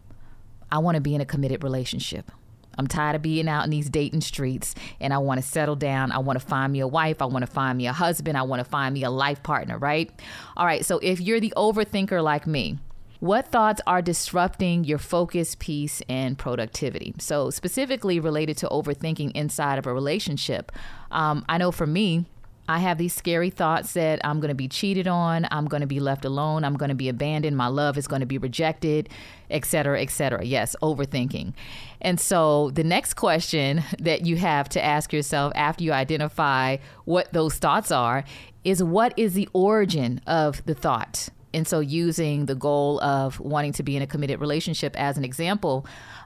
I 0.71 0.79
want 0.79 0.95
to 0.95 1.01
be 1.01 1.15
in 1.15 1.21
a 1.21 1.25
committed 1.25 1.63
relationship. 1.63 2.31
I'm 2.77 2.87
tired 2.87 3.15
of 3.15 3.21
being 3.21 3.47
out 3.47 3.63
in 3.63 3.69
these 3.69 3.89
dating 3.89 4.21
streets 4.21 4.75
and 4.99 5.13
I 5.13 5.17
want 5.17 5.41
to 5.41 5.47
settle 5.47 5.75
down. 5.75 6.11
I 6.11 6.19
want 6.19 6.39
to 6.39 6.45
find 6.45 6.73
me 6.73 6.81
a 6.81 6.87
wife. 6.87 7.21
I 7.21 7.25
want 7.25 7.45
to 7.45 7.51
find 7.51 7.77
me 7.77 7.87
a 7.87 7.93
husband. 7.93 8.37
I 8.37 8.43
want 8.43 8.59
to 8.59 8.69
find 8.69 8.93
me 8.93 9.03
a 9.03 9.09
life 9.09 9.41
partner, 9.43 9.77
right? 9.77 10.11
All 10.57 10.65
right. 10.65 10.85
So 10.85 10.99
if 10.99 11.21
you're 11.21 11.39
the 11.39 11.53
overthinker 11.55 12.21
like 12.23 12.45
me, 12.45 12.79
what 13.21 13.47
thoughts 13.47 13.81
are 13.87 14.01
disrupting 14.01 14.83
your 14.83 14.97
focus, 14.97 15.55
peace, 15.57 16.01
and 16.09 16.37
productivity? 16.37 17.15
So, 17.17 17.49
specifically 17.49 18.19
related 18.19 18.57
to 18.57 18.67
overthinking 18.67 19.31
inside 19.31 19.79
of 19.79 19.87
a 19.87 19.93
relationship, 19.93 20.71
um, 21.11 21.45
I 21.47 21.57
know 21.57 21.71
for 21.71 21.87
me, 21.87 22.25
I 22.67 22.79
have 22.79 22.97
these 22.97 23.13
scary 23.13 23.51
thoughts 23.51 23.93
that 23.93 24.19
I'm 24.23 24.39
going 24.39 24.49
to 24.49 24.55
be 24.55 24.67
cheated 24.67 25.07
on, 25.07 25.47
I'm 25.51 25.65
going 25.65 25.81
to 25.81 25.87
be 25.87 25.99
left 25.99 26.25
alone, 26.25 26.63
I'm 26.63 26.75
going 26.75 26.89
to 26.89 26.95
be 26.95 27.09
abandoned, 27.09 27.55
my 27.55 27.67
love 27.67 27.97
is 27.97 28.07
going 28.07 28.21
to 28.21 28.25
be 28.25 28.37
rejected, 28.37 29.09
etc., 29.51 30.01
etc. 30.01 30.43
Yes, 30.43 30.75
overthinking. 30.81 31.53
And 32.01 32.19
so 32.19 32.71
the 32.71 32.83
next 32.83 33.13
question 33.15 33.83
that 33.99 34.25
you 34.25 34.37
have 34.37 34.69
to 34.69 34.83
ask 34.83 35.13
yourself 35.13 35.53
after 35.55 35.83
you 35.83 35.93
identify 35.93 36.77
what 37.05 37.31
those 37.33 37.55
thoughts 37.55 37.91
are 37.91 38.23
is 38.63 38.81
what 38.81 39.13
is 39.17 39.33
the 39.33 39.47
origin 39.53 40.19
of 40.25 40.65
the 40.65 40.73
thought? 40.73 41.29
And 41.53 41.67
so 41.67 41.79
using 41.79 42.47
the 42.47 42.55
goal 42.55 42.99
of 43.01 43.39
wanting 43.39 43.71
to 43.73 43.83
be 43.83 43.95
in 43.95 44.01
a 44.01 44.07
committed 44.07 44.41
relationship 44.41 44.93
as 44.99 45.17
an 45.17 45.23
example, 45.23 45.85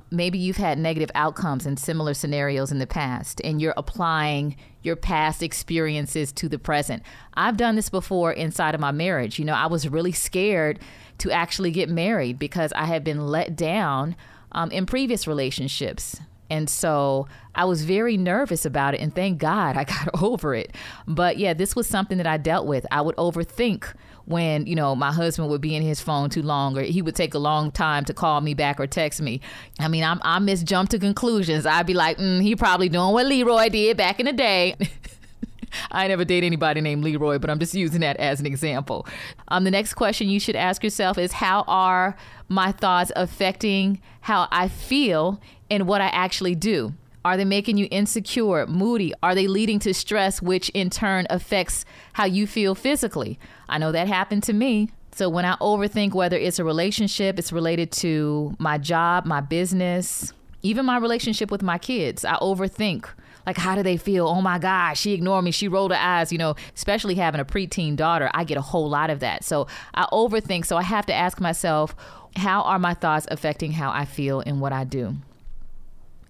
maybe 0.10 0.40
you've 0.40 0.58
had 0.58 0.80
negative 0.80 1.12
outcomes 1.14 1.66
in 1.66 1.78
similar 1.78 2.14
scenarios 2.14 2.72
in 2.72 2.80
the 2.80 2.88
past 2.88 3.40
and 3.44 3.62
you're 3.62 3.76
applying 3.78 4.56
your 4.82 4.96
past 4.96 5.44
experiences 5.44 6.32
to 6.34 6.50
the 6.50 6.60
present. 6.60 7.04
I've 7.34 7.58
done 7.58 7.76
this 7.76 7.90
before 7.90 8.32
inside 8.32 8.76
of 8.76 8.82
my 8.82 8.92
marriage. 8.92 9.40
You 9.40 9.46
know, 9.46 9.54
I 9.54 9.68
was 9.68 9.88
really 9.88 10.12
scared 10.12 10.80
to 11.20 11.32
actually 11.32 11.72
get 11.72 11.90
married 11.90 12.40
because 12.40 12.72
I 12.74 12.86
had 12.86 13.04
been 13.04 13.28
let 13.28 13.56
down 13.56 14.16
um, 14.52 14.72
in 14.72 14.86
previous 14.86 15.28
relationships. 15.28 16.20
And 16.50 16.70
so 16.70 17.28
I 17.54 17.66
was 17.66 17.84
very 17.84 18.18
nervous 18.18 18.66
about 18.66 18.96
it, 18.96 19.02
and 19.02 19.14
thank 19.14 19.38
God 19.38 19.78
I 19.78 19.84
got 19.86 20.22
over 20.22 20.56
it. 20.56 20.76
But 21.08 21.38
yeah, 21.38 21.54
this 21.54 21.76
was 21.76 21.88
something 21.88 22.18
that 22.18 22.28
I 22.28 22.38
dealt 22.38 22.66
with. 22.66 22.86
I 22.92 23.02
would 23.02 23.16
overthink 23.18 23.94
when, 24.30 24.68
you 24.68 24.76
know, 24.76 24.96
my 24.96 25.12
husband 25.12 25.50
would 25.50 25.60
be 25.60 25.76
in 25.76 25.82
his 25.82 26.00
phone 26.00 26.30
too 26.30 26.44
long 26.44 26.78
or 26.78 26.84
he 26.84 27.02
would 27.02 27.16
take 27.16 27.34
a 27.34 27.40
long 27.40 27.72
time 27.72 28.06
to 28.06 28.14
call 28.14 28.42
me 28.42 28.54
back 28.54 28.80
or 28.80 28.86
text 28.86 29.20
me. 29.22 29.42
I 29.80 29.88
mean, 29.88 30.04
I'm, 30.04 30.22
I 30.22 30.38
misjump 30.38 30.90
to 30.90 31.00
conclusions. 31.00 31.66
I'd 31.66 31.88
be 31.88 31.96
like, 31.96 32.20
mm, 32.20 32.40
he 32.40 32.56
probably 32.56 32.90
doing 32.90 33.12
what 33.12 33.26
Leroy 33.26 33.70
did 33.70 33.98
back 33.98 34.20
in 34.20 34.28
the 34.28 34.34
day. 34.34 34.76
I 35.92 36.08
never 36.08 36.24
date 36.26 36.44
anybody 36.44 36.80
named 36.80 37.04
Leroy, 37.04 37.40
but 37.40 37.50
I'm 37.50 37.58
just 37.58 37.74
using 37.74 38.02
that 38.02 38.18
as 38.18 38.40
an 38.40 38.46
example. 38.46 39.08
Um, 39.48 39.64
the 39.64 39.72
next 39.72 39.96
question 39.96 40.30
you 40.30 40.40
should 40.40 40.56
ask 40.56 40.84
yourself 40.84 41.18
is 41.18 41.34
How 41.34 41.64
are 41.68 42.16
my 42.48 42.72
thoughts 42.72 43.12
affecting 43.16 44.00
how 44.22 44.48
I 44.52 44.68
feel 44.68 45.42
and 45.72 45.88
what 45.88 46.02
I 46.02 46.08
actually 46.08 46.54
do? 46.54 46.94
Are 47.26 47.38
they 47.38 47.46
making 47.46 47.78
you 47.78 47.88
insecure, 47.92 48.66
moody? 48.68 49.14
Are 49.22 49.36
they 49.36 49.48
leading 49.48 49.80
to 49.80 49.94
stress, 49.94 50.42
which 50.42 50.70
in 50.70 50.90
turn 50.90 51.28
affects 51.30 51.86
how 52.14 52.26
you 52.26 52.48
feel 52.48 52.76
physically? 52.76 53.40
I 53.68 53.78
know 53.78 53.92
that 53.92 54.08
happened 54.08 54.44
to 54.44 54.54
me. 54.54 54.90
So 55.12 55.28
when 55.30 55.44
I 55.44 55.56
overthink 55.58 56.14
whether 56.14 56.38
it's 56.38 56.60
a 56.60 56.64
relationship, 56.64 57.38
it's 57.38 57.52
related 57.52 57.92
to 57.94 58.56
my 58.58 58.78
job, 58.78 59.26
my 59.26 59.42
business, 59.42 60.32
even 60.62 60.86
my 60.86 60.98
relationship 60.98 61.52
with 61.52 61.62
my 61.62 61.78
kids, 61.78 62.24
I 62.24 62.36
overthink 62.36 63.08
like, 63.46 63.58
how 63.58 63.74
do 63.74 63.82
they 63.82 63.98
feel? 63.98 64.28
Oh 64.28 64.42
my 64.42 64.60
gosh, 64.60 65.00
she 65.00 65.14
ignored 65.14 65.44
me. 65.44 65.52
She 65.52 65.68
rolled 65.68 65.90
her 65.90 65.98
eyes. 65.98 66.32
You 66.32 66.38
know, 66.38 66.56
especially 66.76 67.16
having 67.16 67.42
a 67.42 67.46
preteen 67.46 67.96
daughter, 67.96 68.30
I 68.34 68.44
get 68.44 68.58
a 68.58 68.62
whole 68.62 68.90
lot 68.90 69.10
of 69.10 69.22
that. 69.22 69.44
So 69.44 69.66
I 69.96 70.06
overthink. 70.14 70.66
So 70.68 70.78
I 70.78 70.84
have 70.84 71.06
to 71.08 71.14
ask 71.14 71.42
myself, 71.42 71.96
how 72.36 72.62
are 72.62 72.78
my 72.78 72.94
thoughts 72.94 73.26
affecting 73.32 73.72
how 73.72 73.92
I 73.92 74.06
feel 74.06 74.42
and 74.42 74.62
what 74.62 74.72
I 74.72 74.84
do? 74.84 75.16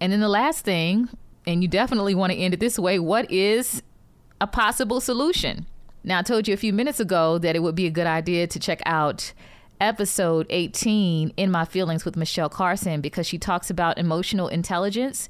And 0.00 0.12
then 0.12 0.20
the 0.20 0.28
last 0.28 0.64
thing, 0.64 1.08
and 1.46 1.62
you 1.62 1.68
definitely 1.68 2.14
want 2.14 2.32
to 2.32 2.38
end 2.38 2.54
it 2.54 2.60
this 2.60 2.78
way 2.78 2.98
what 2.98 3.30
is 3.30 3.82
a 4.40 4.46
possible 4.46 5.00
solution? 5.00 5.66
Now, 6.02 6.20
I 6.20 6.22
told 6.22 6.48
you 6.48 6.54
a 6.54 6.56
few 6.56 6.72
minutes 6.72 7.00
ago 7.00 7.38
that 7.38 7.54
it 7.54 7.62
would 7.62 7.74
be 7.74 7.86
a 7.86 7.90
good 7.90 8.06
idea 8.06 8.46
to 8.46 8.58
check 8.58 8.80
out 8.86 9.32
episode 9.80 10.46
18 10.50 11.32
in 11.38 11.50
my 11.50 11.64
feelings 11.64 12.04
with 12.04 12.14
michelle 12.14 12.50
carson 12.50 13.00
because 13.00 13.26
she 13.26 13.38
talks 13.38 13.70
about 13.70 13.96
emotional 13.96 14.46
intelligence 14.46 15.26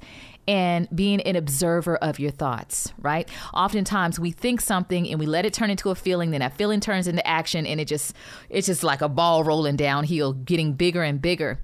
and 0.47 0.93
being 0.93 1.21
an 1.21 1.35
observer 1.35 1.95
of 1.97 2.19
your 2.19 2.31
thoughts, 2.31 2.91
right? 2.99 3.29
Oftentimes 3.53 4.19
we 4.19 4.31
think 4.31 4.59
something 4.59 5.07
and 5.07 5.19
we 5.19 5.25
let 5.25 5.45
it 5.45 5.53
turn 5.53 5.69
into 5.69 5.89
a 5.89 5.95
feeling, 5.95 6.31
then 6.31 6.41
that 6.41 6.57
feeling 6.57 6.79
turns 6.79 7.07
into 7.07 7.25
action 7.25 7.65
and 7.65 7.79
it 7.79 7.85
just 7.85 8.13
it's 8.49 8.67
just 8.67 8.83
like 8.83 9.01
a 9.01 9.09
ball 9.09 9.43
rolling 9.43 9.75
downhill, 9.75 10.33
getting 10.33 10.73
bigger 10.73 11.03
and 11.03 11.21
bigger. 11.21 11.59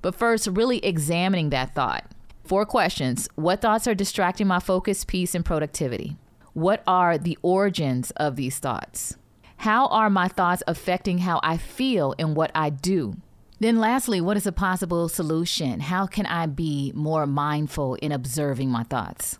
But 0.00 0.14
first, 0.14 0.48
really 0.48 0.84
examining 0.84 1.50
that 1.50 1.74
thought. 1.74 2.10
Four 2.52 2.66
questions. 2.66 3.30
What 3.34 3.62
thoughts 3.62 3.86
are 3.86 3.94
distracting 3.94 4.46
my 4.46 4.58
focus, 4.58 5.06
peace, 5.06 5.34
and 5.34 5.42
productivity? 5.42 6.18
What 6.52 6.82
are 6.86 7.16
the 7.16 7.38
origins 7.40 8.10
of 8.18 8.36
these 8.36 8.58
thoughts? 8.58 9.16
How 9.56 9.86
are 9.86 10.10
my 10.10 10.28
thoughts 10.28 10.62
affecting 10.66 11.16
how 11.16 11.40
I 11.42 11.56
feel 11.56 12.14
and 12.18 12.36
what 12.36 12.50
I 12.54 12.68
do? 12.68 13.16
Then, 13.58 13.80
lastly, 13.80 14.20
what 14.20 14.36
is 14.36 14.46
a 14.46 14.52
possible 14.52 15.08
solution? 15.08 15.80
How 15.80 16.06
can 16.06 16.26
I 16.26 16.44
be 16.44 16.92
more 16.94 17.26
mindful 17.26 17.94
in 18.02 18.12
observing 18.12 18.68
my 18.68 18.82
thoughts? 18.82 19.38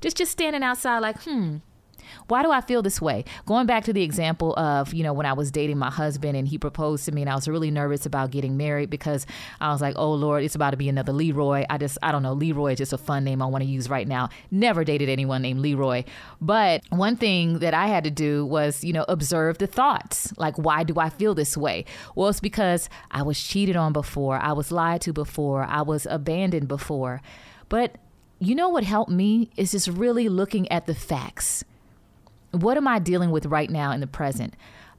Just 0.00 0.16
just 0.16 0.32
standing 0.32 0.62
outside, 0.62 1.00
like, 1.00 1.22
hmm, 1.24 1.58
why 2.28 2.42
do 2.42 2.50
I 2.50 2.60
feel 2.60 2.82
this 2.82 3.00
way? 3.00 3.24
Going 3.46 3.66
back 3.66 3.84
to 3.84 3.92
the 3.92 4.02
example 4.02 4.54
of, 4.56 4.92
you 4.94 5.02
know, 5.02 5.12
when 5.12 5.26
I 5.26 5.32
was 5.32 5.50
dating 5.50 5.78
my 5.78 5.90
husband 5.90 6.36
and 6.36 6.46
he 6.46 6.58
proposed 6.58 7.04
to 7.06 7.12
me 7.12 7.22
and 7.22 7.30
I 7.30 7.34
was 7.34 7.48
really 7.48 7.70
nervous 7.70 8.06
about 8.06 8.30
getting 8.30 8.56
married 8.56 8.90
because 8.90 9.26
I 9.60 9.72
was 9.72 9.80
like, 9.80 9.94
oh 9.96 10.12
Lord, 10.12 10.44
it's 10.44 10.54
about 10.54 10.70
to 10.70 10.76
be 10.76 10.88
another 10.88 11.12
Leroy. 11.12 11.64
I 11.68 11.78
just, 11.78 11.98
I 12.02 12.12
don't 12.12 12.22
know, 12.22 12.32
Leroy 12.32 12.72
is 12.72 12.78
just 12.78 12.92
a 12.92 12.98
fun 12.98 13.24
name 13.24 13.42
I 13.42 13.46
want 13.46 13.62
to 13.62 13.70
use 13.70 13.88
right 13.88 14.06
now. 14.06 14.28
Never 14.50 14.84
dated 14.84 15.08
anyone 15.08 15.42
named 15.42 15.60
Leroy. 15.60 16.04
But 16.40 16.82
one 16.90 17.16
thing 17.16 17.58
that 17.60 17.74
I 17.74 17.86
had 17.86 18.04
to 18.04 18.10
do 18.10 18.44
was, 18.46 18.84
you 18.84 18.92
know, 18.92 19.04
observe 19.08 19.58
the 19.58 19.66
thoughts. 19.66 20.32
Like, 20.36 20.56
why 20.56 20.84
do 20.84 20.98
I 20.98 21.10
feel 21.10 21.34
this 21.34 21.56
way? 21.56 21.84
Well, 22.14 22.28
it's 22.28 22.40
because 22.40 22.88
I 23.10 23.22
was 23.22 23.40
cheated 23.40 23.76
on 23.76 23.92
before, 23.92 24.36
I 24.36 24.52
was 24.52 24.72
lied 24.72 25.00
to 25.02 25.12
before, 25.12 25.64
I 25.64 25.82
was 25.82 26.06
abandoned 26.06 26.68
before. 26.68 27.20
But 27.68 27.96
you 28.38 28.54
know 28.54 28.70
what 28.70 28.84
helped 28.84 29.10
me 29.10 29.50
is 29.56 29.72
just 29.72 29.88
really 29.88 30.28
looking 30.28 30.70
at 30.72 30.86
the 30.86 30.94
facts. 30.94 31.64
What 32.52 32.76
am 32.76 32.88
I 32.88 32.98
dealing 32.98 33.30
with 33.30 33.46
right 33.46 33.70
now 33.70 33.92
in 33.92 34.00
the 34.00 34.06
present? 34.06 34.54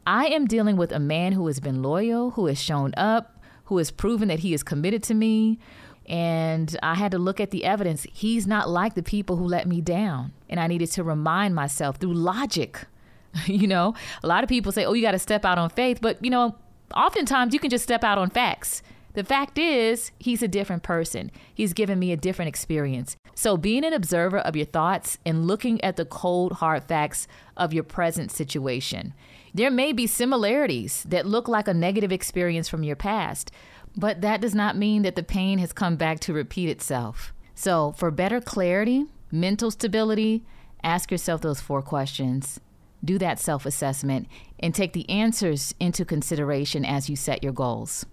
I 0.06 0.28
am 0.28 0.48
dealing 0.48 0.78
with 0.78 0.92
a 0.92 1.00
man 1.00 1.34
who 1.34 1.48
has 1.48 1.60
been 1.60 1.84
loyal, 1.84 2.32
who 2.32 2.48
has 2.48 2.62
shown 2.62 2.94
up, 2.98 3.40
who 3.66 3.78
has 3.78 3.92
proven 3.92 4.28
that 4.30 4.40
he 4.40 4.54
is 4.54 4.64
committed 4.64 5.04
to 5.04 5.14
me. 5.14 5.60
And 6.08 6.76
I 6.82 6.96
had 6.96 7.12
to 7.12 7.20
look 7.20 7.40
at 7.40 7.52
the 7.52 7.64
evidence. 7.64 8.06
He's 8.12 8.48
not 8.48 8.70
like 8.70 8.96
the 8.96 9.04
people 9.04 9.38
who 9.38 9.46
let 9.46 9.68
me 9.68 9.82
down. 9.82 10.34
And 10.50 10.60
I 10.60 10.68
needed 10.68 10.92
to 10.92 11.04
remind 11.04 11.56
myself 11.56 11.98
through 11.98 12.14
logic. 12.14 12.86
you 13.46 13.68
know, 13.68 13.94
a 14.24 14.28
lot 14.28 14.44
of 14.44 14.50
people 14.50 14.72
say, 14.72 14.86
oh, 14.86 14.94
you 14.94 15.02
got 15.02 15.12
to 15.12 15.20
step 15.20 15.46
out 15.46 15.58
on 15.58 15.70
faith. 15.70 16.00
But, 16.02 16.24
you 16.24 16.30
know, 16.30 16.56
oftentimes 16.96 17.54
you 17.54 17.60
can 17.60 17.70
just 17.70 17.84
step 17.84 18.04
out 18.04 18.18
on 18.18 18.30
facts. 18.30 18.82
The 19.14 19.24
fact 19.24 19.58
is, 19.58 20.12
he's 20.20 20.42
a 20.42 20.48
different 20.48 20.84
person. 20.84 21.32
He's 21.54 21.74
given 21.74 22.00
me 22.00 22.12
a 22.12 22.18
different 22.18 22.50
experience. 22.50 23.18
So, 23.36 23.58
being 23.58 23.84
an 23.84 23.94
observer 23.94 24.40
of 24.40 24.56
your 24.56 24.66
thoughts 24.66 25.18
and 25.26 25.46
looking 25.48 25.84
at 25.84 25.96
the 25.96 26.06
cold, 26.06 26.54
hard 26.54 26.84
facts 26.86 27.28
of 27.58 27.74
your 27.74 27.84
present 27.84 28.32
situation. 28.32 29.14
There 29.54 29.72
may 29.72 29.92
be 29.92 30.08
similarities 30.08 31.04
that 31.10 31.26
look 31.26 31.48
like 31.48 31.68
a 31.68 31.74
negative 31.74 32.12
experience 32.12 32.70
from 32.70 32.84
your 32.84 32.96
past, 32.96 33.52
but 33.98 34.22
that 34.22 34.40
does 34.40 34.56
not 34.56 34.78
mean 34.78 35.02
that 35.02 35.16
the 35.16 35.24
pain 35.24 35.60
has 35.60 35.74
come 35.74 35.98
back 35.98 36.20
to 36.22 36.34
repeat 36.34 36.70
itself. 36.70 37.34
So, 37.54 37.94
for 37.98 38.12
better 38.12 38.40
clarity, 38.40 39.06
mental 39.32 39.72
stability, 39.72 40.44
ask 40.84 41.12
yourself 41.12 41.42
those 41.42 41.62
four 41.62 41.82
questions. 41.82 42.60
Do 43.04 43.18
that 43.18 43.40
self 43.40 43.66
assessment 43.66 44.28
and 44.60 44.74
take 44.74 44.94
the 44.94 45.10
answers 45.10 45.74
into 45.80 46.06
consideration 46.06 46.86
as 46.86 47.10
you 47.10 47.16
set 47.16 47.44
your 47.44 47.54
goals. 47.54 48.06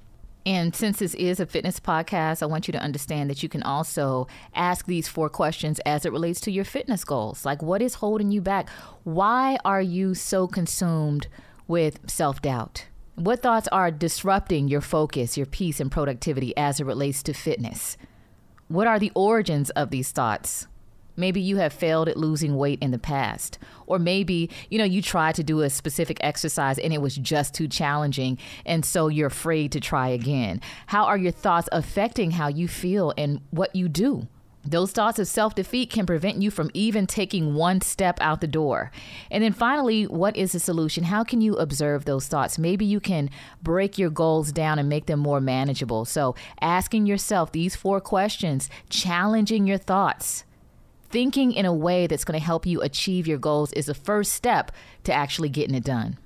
And 0.46 0.74
since 0.74 0.98
this 0.98 1.14
is 1.14 1.40
a 1.40 1.46
fitness 1.46 1.78
podcast, 1.78 2.42
I 2.42 2.46
want 2.46 2.68
you 2.68 2.72
to 2.72 2.82
understand 2.82 3.28
that 3.28 3.42
you 3.42 3.48
can 3.48 3.62
also 3.62 4.26
ask 4.54 4.86
these 4.86 5.06
four 5.06 5.28
questions 5.28 5.78
as 5.80 6.06
it 6.06 6.12
relates 6.12 6.40
to 6.42 6.50
your 6.50 6.64
fitness 6.64 7.04
goals. 7.04 7.44
Like, 7.44 7.62
what 7.62 7.82
is 7.82 7.94
holding 7.94 8.30
you 8.30 8.40
back? 8.40 8.68
Why 9.04 9.58
are 9.64 9.82
you 9.82 10.14
so 10.14 10.46
consumed 10.46 11.28
with 11.66 12.08
self 12.08 12.40
doubt? 12.40 12.86
What 13.14 13.42
thoughts 13.42 13.68
are 13.68 13.90
disrupting 13.90 14.68
your 14.68 14.80
focus, 14.80 15.36
your 15.36 15.46
peace, 15.46 15.80
and 15.80 15.90
productivity 15.90 16.56
as 16.56 16.80
it 16.80 16.86
relates 16.86 17.22
to 17.24 17.32
fitness? 17.34 17.96
What 18.68 18.86
are 18.86 18.98
the 18.98 19.12
origins 19.14 19.70
of 19.70 19.90
these 19.90 20.12
thoughts? 20.12 20.68
Maybe 21.18 21.40
you 21.40 21.56
have 21.56 21.72
failed 21.72 22.08
at 22.08 22.16
losing 22.16 22.56
weight 22.56 22.78
in 22.80 22.92
the 22.92 22.98
past. 22.98 23.58
Or 23.86 23.98
maybe, 23.98 24.50
you 24.70 24.78
know, 24.78 24.84
you 24.84 25.02
tried 25.02 25.34
to 25.34 25.42
do 25.42 25.62
a 25.62 25.68
specific 25.68 26.18
exercise 26.20 26.78
and 26.78 26.92
it 26.92 27.02
was 27.02 27.16
just 27.16 27.54
too 27.54 27.66
challenging. 27.66 28.38
And 28.64 28.84
so 28.84 29.08
you're 29.08 29.26
afraid 29.26 29.72
to 29.72 29.80
try 29.80 30.08
again. 30.08 30.60
How 30.86 31.04
are 31.06 31.18
your 31.18 31.32
thoughts 31.32 31.68
affecting 31.72 32.30
how 32.30 32.46
you 32.46 32.68
feel 32.68 33.12
and 33.18 33.40
what 33.50 33.74
you 33.74 33.88
do? 33.88 34.28
Those 34.64 34.92
thoughts 34.92 35.18
of 35.18 35.26
self 35.26 35.54
defeat 35.54 35.90
can 35.90 36.04
prevent 36.04 36.42
you 36.42 36.50
from 36.50 36.70
even 36.74 37.06
taking 37.06 37.54
one 37.54 37.80
step 37.80 38.18
out 38.20 38.40
the 38.40 38.46
door. 38.46 38.90
And 39.30 39.42
then 39.42 39.52
finally, 39.52 40.06
what 40.06 40.36
is 40.36 40.52
the 40.52 40.60
solution? 40.60 41.04
How 41.04 41.24
can 41.24 41.40
you 41.40 41.56
observe 41.56 42.04
those 42.04 42.28
thoughts? 42.28 42.58
Maybe 42.58 42.84
you 42.84 43.00
can 43.00 43.30
break 43.62 43.98
your 43.98 44.10
goals 44.10 44.52
down 44.52 44.78
and 44.78 44.88
make 44.88 45.06
them 45.06 45.20
more 45.20 45.40
manageable. 45.40 46.04
So, 46.04 46.34
asking 46.60 47.06
yourself 47.06 47.50
these 47.50 47.76
four 47.76 48.00
questions, 48.00 48.68
challenging 48.90 49.66
your 49.66 49.78
thoughts 49.78 50.44
thinking 51.10 51.52
in 51.52 51.64
a 51.66 51.72
way 51.72 52.06
that's 52.06 52.24
going 52.24 52.38
to 52.38 52.44
help 52.44 52.66
you 52.66 52.80
achieve 52.82 53.26
your 53.26 53.38
goals 53.38 53.72
is 53.72 53.86
the 53.86 53.94
first 53.94 54.32
step 54.32 54.72
to 55.04 55.12
actually 55.12 55.48
getting 55.48 55.74
it 55.74 55.84
done. 55.84 56.18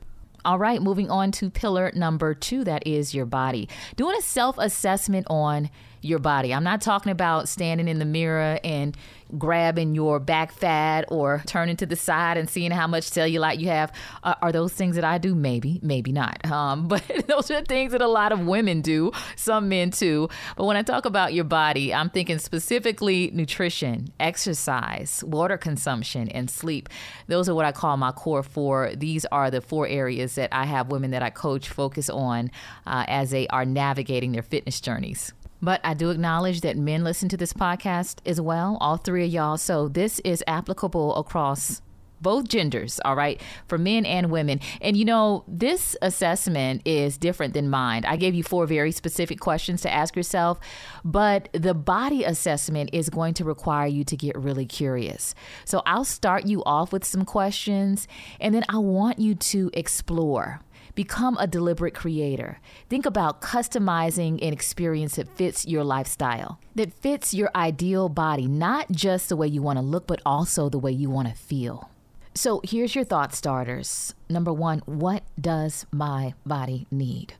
All 0.44 0.58
right, 0.58 0.82
moving 0.82 1.08
on 1.08 1.30
to 1.32 1.50
pillar 1.50 1.92
number 1.94 2.34
two 2.34 2.64
that 2.64 2.86
is 2.86 3.14
your 3.14 3.26
body. 3.26 3.68
Doing 3.94 4.16
a 4.18 4.22
self 4.22 4.58
assessment 4.58 5.26
on 5.30 5.70
your 6.02 6.18
body. 6.18 6.52
I'm 6.52 6.64
not 6.64 6.80
talking 6.80 7.12
about 7.12 7.48
standing 7.48 7.88
in 7.88 7.98
the 7.98 8.04
mirror 8.04 8.58
and 8.62 8.96
grabbing 9.38 9.94
your 9.94 10.18
back 10.18 10.52
fat 10.52 11.04
or 11.08 11.42
turning 11.46 11.76
to 11.76 11.86
the 11.86 11.96
side 11.96 12.36
and 12.36 12.48
seeing 12.48 12.70
how 12.70 12.86
much 12.86 13.04
cellulite 13.04 13.58
you 13.58 13.68
have. 13.68 13.92
Uh, 14.22 14.34
are 14.42 14.52
those 14.52 14.72
things 14.72 14.96
that 14.96 15.04
I 15.04 15.18
do? 15.18 15.34
Maybe, 15.34 15.80
maybe 15.82 16.12
not. 16.12 16.38
Um, 16.52 16.86
but 16.86 17.02
those 17.28 17.50
are 17.50 17.62
things 17.62 17.92
that 17.92 18.02
a 18.02 18.06
lot 18.06 18.30
of 18.30 18.46
women 18.46 18.82
do, 18.82 19.10
some 19.36 19.70
men 19.70 19.90
too. 19.90 20.28
But 20.54 20.66
when 20.66 20.76
I 20.76 20.82
talk 20.82 21.06
about 21.06 21.32
your 21.32 21.44
body, 21.44 21.94
I'm 21.94 22.10
thinking 22.10 22.38
specifically 22.38 23.30
nutrition, 23.32 24.12
exercise, 24.20 25.24
water 25.24 25.56
consumption, 25.56 26.28
and 26.28 26.50
sleep. 26.50 26.90
Those 27.26 27.48
are 27.48 27.54
what 27.54 27.64
I 27.64 27.72
call 27.72 27.96
my 27.96 28.12
core 28.12 28.42
four. 28.42 28.92
These 28.94 29.24
are 29.26 29.50
the 29.50 29.62
four 29.62 29.88
areas 29.88 30.34
that 30.34 30.50
I 30.52 30.66
have 30.66 30.92
women 30.92 31.10
that 31.12 31.22
I 31.22 31.30
coach 31.30 31.70
focus 31.70 32.10
on 32.10 32.50
uh, 32.86 33.06
as 33.08 33.30
they 33.30 33.48
are 33.48 33.64
navigating 33.64 34.32
their 34.32 34.42
fitness 34.42 34.78
journeys. 34.80 35.32
But 35.62 35.80
I 35.84 35.94
do 35.94 36.10
acknowledge 36.10 36.60
that 36.62 36.76
men 36.76 37.04
listen 37.04 37.28
to 37.30 37.36
this 37.36 37.52
podcast 37.52 38.18
as 38.26 38.40
well, 38.40 38.76
all 38.80 38.96
three 38.96 39.24
of 39.24 39.30
y'all. 39.30 39.56
So 39.56 39.88
this 39.88 40.18
is 40.20 40.42
applicable 40.48 41.14
across 41.14 41.80
both 42.22 42.48
genders, 42.48 43.00
all 43.04 43.16
right, 43.16 43.40
for 43.66 43.76
men 43.76 44.06
and 44.06 44.30
women. 44.30 44.60
And 44.80 44.96
you 44.96 45.04
know, 45.04 45.44
this 45.48 45.96
assessment 46.00 46.82
is 46.84 47.18
different 47.18 47.52
than 47.52 47.68
mine. 47.68 48.04
I 48.04 48.16
gave 48.16 48.34
you 48.34 48.42
four 48.42 48.66
very 48.66 48.92
specific 48.92 49.40
questions 49.40 49.82
to 49.82 49.92
ask 49.92 50.16
yourself, 50.16 50.58
but 51.04 51.48
the 51.52 51.74
body 51.74 52.24
assessment 52.24 52.90
is 52.92 53.10
going 53.10 53.34
to 53.34 53.44
require 53.44 53.88
you 53.88 54.04
to 54.04 54.16
get 54.16 54.36
really 54.36 54.66
curious. 54.66 55.34
So 55.64 55.82
I'll 55.84 56.04
start 56.04 56.46
you 56.46 56.62
off 56.64 56.92
with 56.92 57.04
some 57.04 57.24
questions, 57.24 58.06
and 58.40 58.54
then 58.54 58.64
I 58.68 58.78
want 58.78 59.18
you 59.18 59.34
to 59.34 59.70
explore. 59.74 60.60
Become 60.94 61.38
a 61.38 61.46
deliberate 61.46 61.94
creator. 61.94 62.60
Think 62.88 63.06
about 63.06 63.40
customizing 63.40 64.44
an 64.46 64.52
experience 64.52 65.16
that 65.16 65.34
fits 65.36 65.66
your 65.66 65.84
lifestyle, 65.84 66.60
that 66.74 66.92
fits 66.92 67.32
your 67.32 67.50
ideal 67.54 68.08
body, 68.10 68.46
not 68.46 68.90
just 68.92 69.28
the 69.28 69.36
way 69.36 69.46
you 69.46 69.62
want 69.62 69.78
to 69.78 69.84
look, 69.84 70.06
but 70.06 70.20
also 70.26 70.68
the 70.68 70.78
way 70.78 70.92
you 70.92 71.08
want 71.08 71.28
to 71.28 71.34
feel. 71.34 71.88
So 72.34 72.60
here's 72.64 72.94
your 72.94 73.04
thought 73.04 73.34
starters. 73.34 74.14
Number 74.28 74.52
one, 74.52 74.80
what 74.86 75.22
does 75.40 75.86
my 75.90 76.34
body 76.44 76.86
need? 76.90 77.34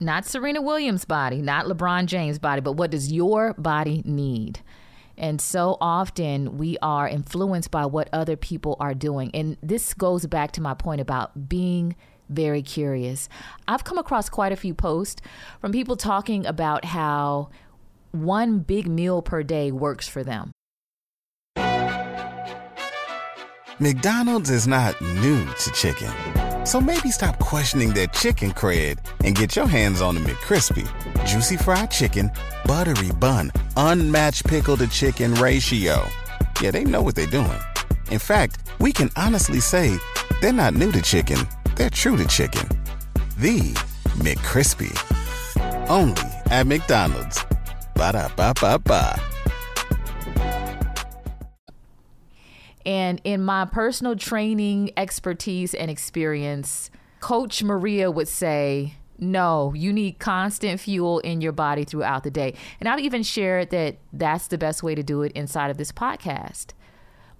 Not 0.00 0.26
Serena 0.26 0.62
Williams' 0.62 1.04
body, 1.04 1.42
not 1.42 1.66
LeBron 1.66 2.06
James' 2.06 2.38
body, 2.38 2.60
but 2.60 2.72
what 2.72 2.90
does 2.90 3.12
your 3.12 3.52
body 3.54 4.02
need? 4.04 4.60
And 5.16 5.40
so 5.40 5.76
often 5.80 6.56
we 6.56 6.78
are 6.80 7.08
influenced 7.08 7.72
by 7.72 7.86
what 7.86 8.08
other 8.12 8.36
people 8.36 8.76
are 8.78 8.94
doing. 8.94 9.32
And 9.34 9.56
this 9.60 9.92
goes 9.92 10.26
back 10.26 10.52
to 10.52 10.60
my 10.60 10.74
point 10.74 11.00
about 11.00 11.48
being 11.48 11.96
very 12.28 12.62
curious. 12.62 13.28
I've 13.66 13.84
come 13.84 13.98
across 13.98 14.28
quite 14.28 14.52
a 14.52 14.56
few 14.56 14.74
posts 14.74 15.22
from 15.60 15.72
people 15.72 15.96
talking 15.96 16.46
about 16.46 16.84
how 16.84 17.50
one 18.12 18.60
big 18.60 18.86
meal 18.86 19.22
per 19.22 19.42
day 19.42 19.72
works 19.72 20.08
for 20.08 20.22
them. 20.24 20.52
McDonald's 23.80 24.50
is 24.50 24.66
not 24.66 25.00
new 25.00 25.44
to 25.44 25.70
chicken. 25.72 26.12
So 26.66 26.80
maybe 26.80 27.10
stop 27.10 27.38
questioning 27.38 27.90
their 27.90 28.08
chicken 28.08 28.50
cred 28.50 28.98
and 29.24 29.36
get 29.36 29.54
your 29.56 29.66
hands 29.66 30.02
on 30.02 30.16
the 30.16 30.20
McCrispy. 30.20 30.86
Juicy 31.24 31.56
fried 31.56 31.90
chicken, 31.90 32.30
buttery 32.66 33.12
bun, 33.12 33.52
unmatched 33.76 34.46
pickle 34.46 34.76
to 34.78 34.88
chicken 34.88 35.32
ratio. 35.34 36.04
Yeah, 36.60 36.72
they 36.72 36.84
know 36.84 37.02
what 37.02 37.14
they're 37.14 37.26
doing. 37.26 37.58
In 38.10 38.18
fact, 38.18 38.58
we 38.80 38.92
can 38.92 39.10
honestly 39.16 39.60
say 39.60 39.96
they're 40.40 40.52
not 40.52 40.74
new 40.74 40.90
to 40.92 41.00
chicken 41.00 41.38
they're 41.78 41.88
true 41.88 42.16
to 42.16 42.26
chicken. 42.26 42.68
The 43.38 43.60
McCrispy. 44.18 44.92
Only 45.88 46.20
at 46.50 46.66
McDonald's. 46.66 47.44
Ba 47.94 48.12
da 48.12 48.28
ba 48.36 48.52
ba 48.60 48.78
ba. 48.78 49.18
And 52.84 53.20
in 53.24 53.44
my 53.44 53.64
personal 53.64 54.16
training, 54.16 54.92
expertise, 54.96 55.74
and 55.74 55.90
experience, 55.90 56.90
Coach 57.20 57.62
Maria 57.62 58.10
would 58.10 58.28
say, 58.28 58.94
no, 59.18 59.72
you 59.74 59.92
need 59.92 60.18
constant 60.18 60.80
fuel 60.80 61.18
in 61.20 61.40
your 61.40 61.52
body 61.52 61.84
throughout 61.84 62.22
the 62.22 62.30
day. 62.30 62.54
And 62.80 62.88
I've 62.88 63.00
even 63.00 63.22
shared 63.22 63.70
that 63.70 63.98
that's 64.12 64.46
the 64.46 64.58
best 64.58 64.82
way 64.82 64.94
to 64.94 65.02
do 65.02 65.22
it 65.22 65.32
inside 65.32 65.70
of 65.70 65.76
this 65.76 65.92
podcast. 65.92 66.72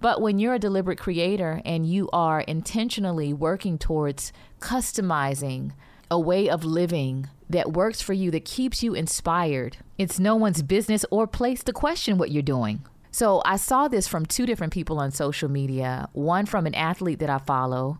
But 0.01 0.21
when 0.21 0.39
you're 0.39 0.53
a 0.53 0.59
deliberate 0.59 0.99
creator 0.99 1.61
and 1.65 1.85
you 1.85 2.09
are 2.13 2.41
intentionally 2.41 3.33
working 3.33 3.77
towards 3.77 4.31
customizing 4.59 5.71
a 6.09 6.19
way 6.19 6.49
of 6.49 6.63
living 6.63 7.27
that 7.49 7.73
works 7.73 8.01
for 8.01 8.13
you, 8.13 8.31
that 8.31 8.45
keeps 8.45 8.81
you 8.81 8.93
inspired, 8.93 9.77
it's 9.97 10.19
no 10.19 10.35
one's 10.35 10.61
business 10.61 11.05
or 11.11 11.27
place 11.27 11.63
to 11.63 11.73
question 11.73 12.17
what 12.17 12.31
you're 12.31 12.41
doing. 12.41 12.85
So 13.11 13.41
I 13.43 13.57
saw 13.57 13.87
this 13.87 14.07
from 14.07 14.25
two 14.25 14.45
different 14.45 14.71
people 14.73 14.99
on 14.99 15.11
social 15.11 15.49
media 15.49 16.07
one 16.13 16.45
from 16.45 16.65
an 16.65 16.75
athlete 16.75 17.19
that 17.19 17.29
I 17.29 17.39
follow 17.39 17.97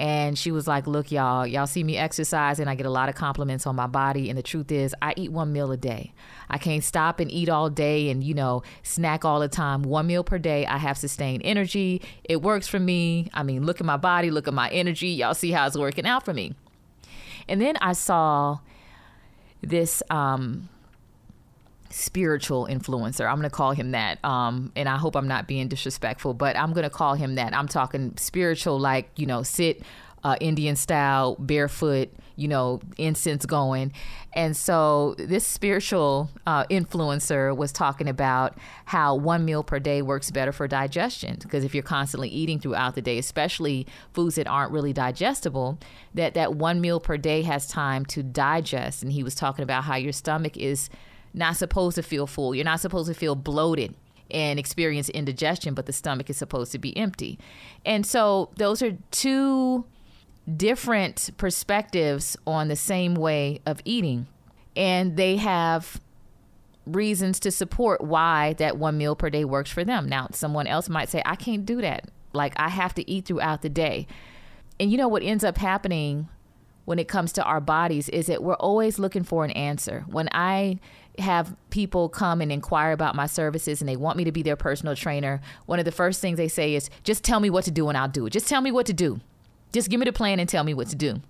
and 0.00 0.38
she 0.38 0.50
was 0.50 0.66
like, 0.66 0.86
Look, 0.86 1.12
y'all, 1.12 1.46
y'all 1.46 1.66
see 1.66 1.84
me 1.84 1.98
exercise 1.98 2.58
and 2.58 2.70
I 2.70 2.74
get 2.74 2.86
a 2.86 2.90
lot 2.90 3.10
of 3.10 3.16
compliments 3.16 3.66
on 3.66 3.76
my 3.76 3.86
body. 3.86 4.30
And 4.30 4.38
the 4.38 4.42
truth 4.42 4.72
is, 4.72 4.94
I 5.02 5.12
eat 5.14 5.30
one 5.30 5.52
meal 5.52 5.70
a 5.72 5.76
day. 5.76 6.14
I 6.48 6.56
can't 6.56 6.82
stop 6.82 7.20
and 7.20 7.30
eat 7.30 7.50
all 7.50 7.68
day 7.68 8.08
and, 8.08 8.24
you 8.24 8.32
know, 8.32 8.62
snack 8.82 9.26
all 9.26 9.40
the 9.40 9.48
time. 9.48 9.82
One 9.82 10.06
meal 10.06 10.24
per 10.24 10.38
day, 10.38 10.64
I 10.64 10.78
have 10.78 10.96
sustained 10.96 11.42
energy. 11.44 12.00
It 12.24 12.40
works 12.40 12.66
for 12.66 12.80
me. 12.80 13.28
I 13.34 13.42
mean, 13.42 13.66
look 13.66 13.78
at 13.78 13.84
my 13.84 13.98
body, 13.98 14.30
look 14.30 14.48
at 14.48 14.54
my 14.54 14.70
energy. 14.70 15.08
Y'all 15.08 15.34
see 15.34 15.50
how 15.50 15.66
it's 15.66 15.76
working 15.76 16.06
out 16.06 16.24
for 16.24 16.32
me. 16.32 16.54
And 17.46 17.60
then 17.60 17.76
I 17.82 17.92
saw 17.92 18.60
this 19.60 20.02
um, 20.08 20.70
spiritual 21.90 22.66
influencer. 22.66 23.28
I'm 23.28 23.36
going 23.36 23.50
to 23.50 23.54
call 23.54 23.72
him 23.72 23.90
that. 23.92 24.24
Um, 24.24 24.72
and 24.76 24.88
I 24.88 24.96
hope 24.96 25.16
I'm 25.16 25.28
not 25.28 25.46
being 25.46 25.68
disrespectful, 25.68 26.34
but 26.34 26.56
I'm 26.56 26.72
going 26.72 26.84
to 26.84 26.90
call 26.90 27.14
him 27.14 27.34
that. 27.34 27.54
I'm 27.54 27.68
talking 27.68 28.14
spiritual, 28.16 28.78
like, 28.78 29.10
you 29.16 29.26
know, 29.26 29.42
sit 29.42 29.82
uh, 30.22 30.36
Indian 30.40 30.76
style, 30.76 31.36
barefoot, 31.38 32.10
you 32.36 32.48
know, 32.48 32.80
incense 32.98 33.46
going. 33.46 33.92
And 34.34 34.56
so 34.56 35.14
this 35.18 35.46
spiritual 35.46 36.30
uh, 36.46 36.64
influencer 36.66 37.56
was 37.56 37.72
talking 37.72 38.08
about 38.08 38.56
how 38.84 39.14
one 39.14 39.44
meal 39.44 39.62
per 39.62 39.78
day 39.78 40.02
works 40.02 40.30
better 40.30 40.52
for 40.52 40.68
digestion. 40.68 41.38
Because 41.40 41.64
if 41.64 41.74
you're 41.74 41.82
constantly 41.82 42.28
eating 42.28 42.60
throughout 42.60 42.94
the 42.94 43.02
day, 43.02 43.18
especially 43.18 43.86
foods 44.12 44.36
that 44.36 44.46
aren't 44.46 44.72
really 44.72 44.92
digestible, 44.92 45.78
that 46.14 46.34
that 46.34 46.54
one 46.54 46.80
meal 46.80 47.00
per 47.00 47.16
day 47.16 47.42
has 47.42 47.66
time 47.66 48.04
to 48.06 48.22
digest. 48.22 49.02
And 49.02 49.12
he 49.12 49.22
was 49.22 49.34
talking 49.34 49.62
about 49.62 49.84
how 49.84 49.96
your 49.96 50.12
stomach 50.12 50.56
is 50.56 50.90
not 51.32 51.56
supposed 51.56 51.96
to 51.96 52.02
feel 52.02 52.26
full. 52.26 52.54
You're 52.54 52.64
not 52.64 52.80
supposed 52.80 53.08
to 53.08 53.14
feel 53.14 53.34
bloated 53.34 53.94
and 54.30 54.58
experience 54.58 55.08
indigestion, 55.08 55.74
but 55.74 55.86
the 55.86 55.92
stomach 55.92 56.30
is 56.30 56.36
supposed 56.36 56.72
to 56.72 56.78
be 56.78 56.96
empty. 56.96 57.38
And 57.84 58.06
so 58.06 58.50
those 58.56 58.82
are 58.82 58.96
two 59.10 59.84
different 60.56 61.30
perspectives 61.36 62.36
on 62.46 62.68
the 62.68 62.76
same 62.76 63.14
way 63.14 63.60
of 63.66 63.80
eating. 63.84 64.26
And 64.76 65.16
they 65.16 65.36
have 65.36 66.00
reasons 66.86 67.40
to 67.40 67.50
support 67.50 68.00
why 68.00 68.54
that 68.54 68.76
one 68.76 68.98
meal 68.98 69.14
per 69.14 69.30
day 69.30 69.44
works 69.44 69.70
for 69.70 69.84
them. 69.84 70.08
Now, 70.08 70.28
someone 70.32 70.66
else 70.66 70.88
might 70.88 71.08
say, 71.08 71.22
I 71.24 71.36
can't 71.36 71.66
do 71.66 71.80
that. 71.80 72.08
Like, 72.32 72.54
I 72.56 72.68
have 72.68 72.94
to 72.94 73.10
eat 73.10 73.26
throughout 73.26 73.62
the 73.62 73.68
day. 73.68 74.06
And 74.78 74.90
you 74.90 74.96
know 74.96 75.08
what 75.08 75.22
ends 75.22 75.44
up 75.44 75.58
happening 75.58 76.28
when 76.84 76.98
it 76.98 77.08
comes 77.08 77.32
to 77.32 77.44
our 77.44 77.60
bodies 77.60 78.08
is 78.08 78.26
that 78.26 78.42
we're 78.42 78.54
always 78.54 78.98
looking 78.98 79.24
for 79.24 79.44
an 79.44 79.50
answer. 79.52 80.04
When 80.08 80.28
I 80.32 80.80
have 81.18 81.54
people 81.70 82.08
come 82.08 82.40
and 82.40 82.50
inquire 82.52 82.92
about 82.92 83.14
my 83.14 83.26
services 83.26 83.80
and 83.80 83.88
they 83.88 83.96
want 83.96 84.16
me 84.16 84.24
to 84.24 84.32
be 84.32 84.42
their 84.42 84.56
personal 84.56 84.94
trainer, 84.94 85.40
one 85.66 85.78
of 85.78 85.84
the 85.84 85.92
first 85.92 86.20
things 86.20 86.36
they 86.36 86.48
say 86.48 86.74
is, 86.74 86.88
just 87.04 87.24
tell 87.24 87.40
me 87.40 87.50
what 87.50 87.64
to 87.64 87.70
do 87.70 87.88
and 87.88 87.98
I'll 87.98 88.08
do 88.08 88.26
it. 88.26 88.30
Just 88.30 88.48
tell 88.48 88.60
me 88.60 88.70
what 88.70 88.86
to 88.86 88.92
do. 88.92 89.20
Just 89.72 89.90
give 89.90 90.00
me 90.00 90.06
the 90.06 90.12
plan 90.12 90.40
and 90.40 90.48
tell 90.48 90.64
me 90.64 90.74
what 90.74 90.88
to 90.88 90.96
do. 90.96 91.20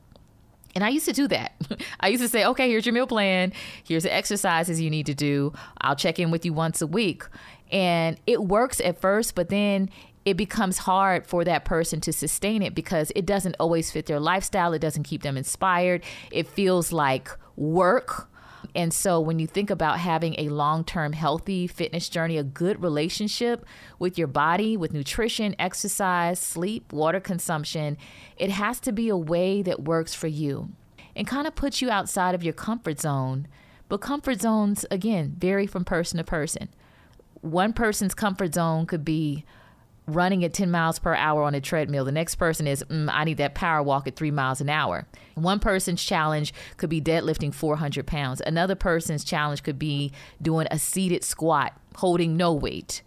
And 0.74 0.84
I 0.84 0.88
used 0.88 1.06
to 1.06 1.12
do 1.12 1.26
that. 1.28 1.52
I 2.00 2.08
used 2.08 2.22
to 2.22 2.28
say, 2.28 2.44
okay, 2.44 2.68
here's 2.68 2.86
your 2.86 2.92
meal 2.92 3.06
plan. 3.06 3.52
Here's 3.84 4.04
the 4.04 4.14
exercises 4.14 4.80
you 4.80 4.90
need 4.90 5.06
to 5.06 5.14
do. 5.14 5.52
I'll 5.80 5.96
check 5.96 6.18
in 6.18 6.30
with 6.30 6.44
you 6.44 6.52
once 6.52 6.80
a 6.80 6.86
week. 6.86 7.24
And 7.72 8.18
it 8.26 8.44
works 8.44 8.80
at 8.80 9.00
first, 9.00 9.34
but 9.34 9.48
then 9.48 9.90
it 10.24 10.36
becomes 10.36 10.78
hard 10.78 11.26
for 11.26 11.44
that 11.44 11.64
person 11.64 12.00
to 12.02 12.12
sustain 12.12 12.62
it 12.62 12.74
because 12.74 13.10
it 13.16 13.26
doesn't 13.26 13.56
always 13.58 13.90
fit 13.90 14.06
their 14.06 14.20
lifestyle. 14.20 14.72
It 14.72 14.80
doesn't 14.80 15.04
keep 15.04 15.22
them 15.22 15.36
inspired. 15.36 16.04
It 16.30 16.46
feels 16.46 16.92
like 16.92 17.30
work 17.56 18.29
and 18.74 18.92
so 18.92 19.20
when 19.20 19.38
you 19.38 19.46
think 19.46 19.70
about 19.70 19.98
having 19.98 20.34
a 20.38 20.48
long 20.48 20.84
term 20.84 21.12
healthy 21.12 21.66
fitness 21.66 22.08
journey, 22.08 22.36
a 22.36 22.44
good 22.44 22.82
relationship 22.82 23.64
with 23.98 24.18
your 24.18 24.28
body, 24.28 24.76
with 24.76 24.92
nutrition, 24.92 25.54
exercise, 25.58 26.38
sleep, 26.38 26.92
water 26.92 27.20
consumption, 27.20 27.96
it 28.36 28.50
has 28.50 28.80
to 28.80 28.92
be 28.92 29.08
a 29.08 29.16
way 29.16 29.62
that 29.62 29.84
works 29.84 30.14
for 30.14 30.28
you 30.28 30.70
and 31.16 31.26
kind 31.26 31.46
of 31.46 31.54
puts 31.54 31.82
you 31.82 31.90
outside 31.90 32.34
of 32.34 32.44
your 32.44 32.52
comfort 32.52 33.00
zone. 33.00 33.46
But 33.88 34.00
comfort 34.00 34.40
zones, 34.40 34.86
again, 34.90 35.34
vary 35.36 35.66
from 35.66 35.84
person 35.84 36.18
to 36.18 36.24
person. 36.24 36.68
One 37.40 37.72
person's 37.72 38.14
comfort 38.14 38.54
zone 38.54 38.86
could 38.86 39.04
be 39.04 39.44
running 40.10 40.44
at 40.44 40.52
10 40.52 40.70
miles 40.70 40.98
per 40.98 41.14
hour 41.14 41.42
on 41.42 41.54
a 41.54 41.60
treadmill. 41.60 42.04
The 42.04 42.12
next 42.12 42.36
person 42.36 42.66
is, 42.66 42.84
mm, 42.84 43.08
I 43.12 43.24
need 43.24 43.38
that 43.38 43.54
power 43.54 43.82
walk 43.82 44.06
at 44.06 44.16
three 44.16 44.30
miles 44.30 44.60
an 44.60 44.68
hour. 44.68 45.06
One 45.34 45.58
person's 45.58 46.02
challenge 46.02 46.52
could 46.76 46.90
be 46.90 47.00
deadlifting 47.00 47.54
400 47.54 48.06
pounds. 48.06 48.42
Another 48.44 48.74
person's 48.74 49.24
challenge 49.24 49.62
could 49.62 49.78
be 49.78 50.12
doing 50.40 50.66
a 50.70 50.78
seated 50.78 51.24
squat, 51.24 51.72
holding 51.96 52.36
no 52.36 52.52
weight. 52.52 53.02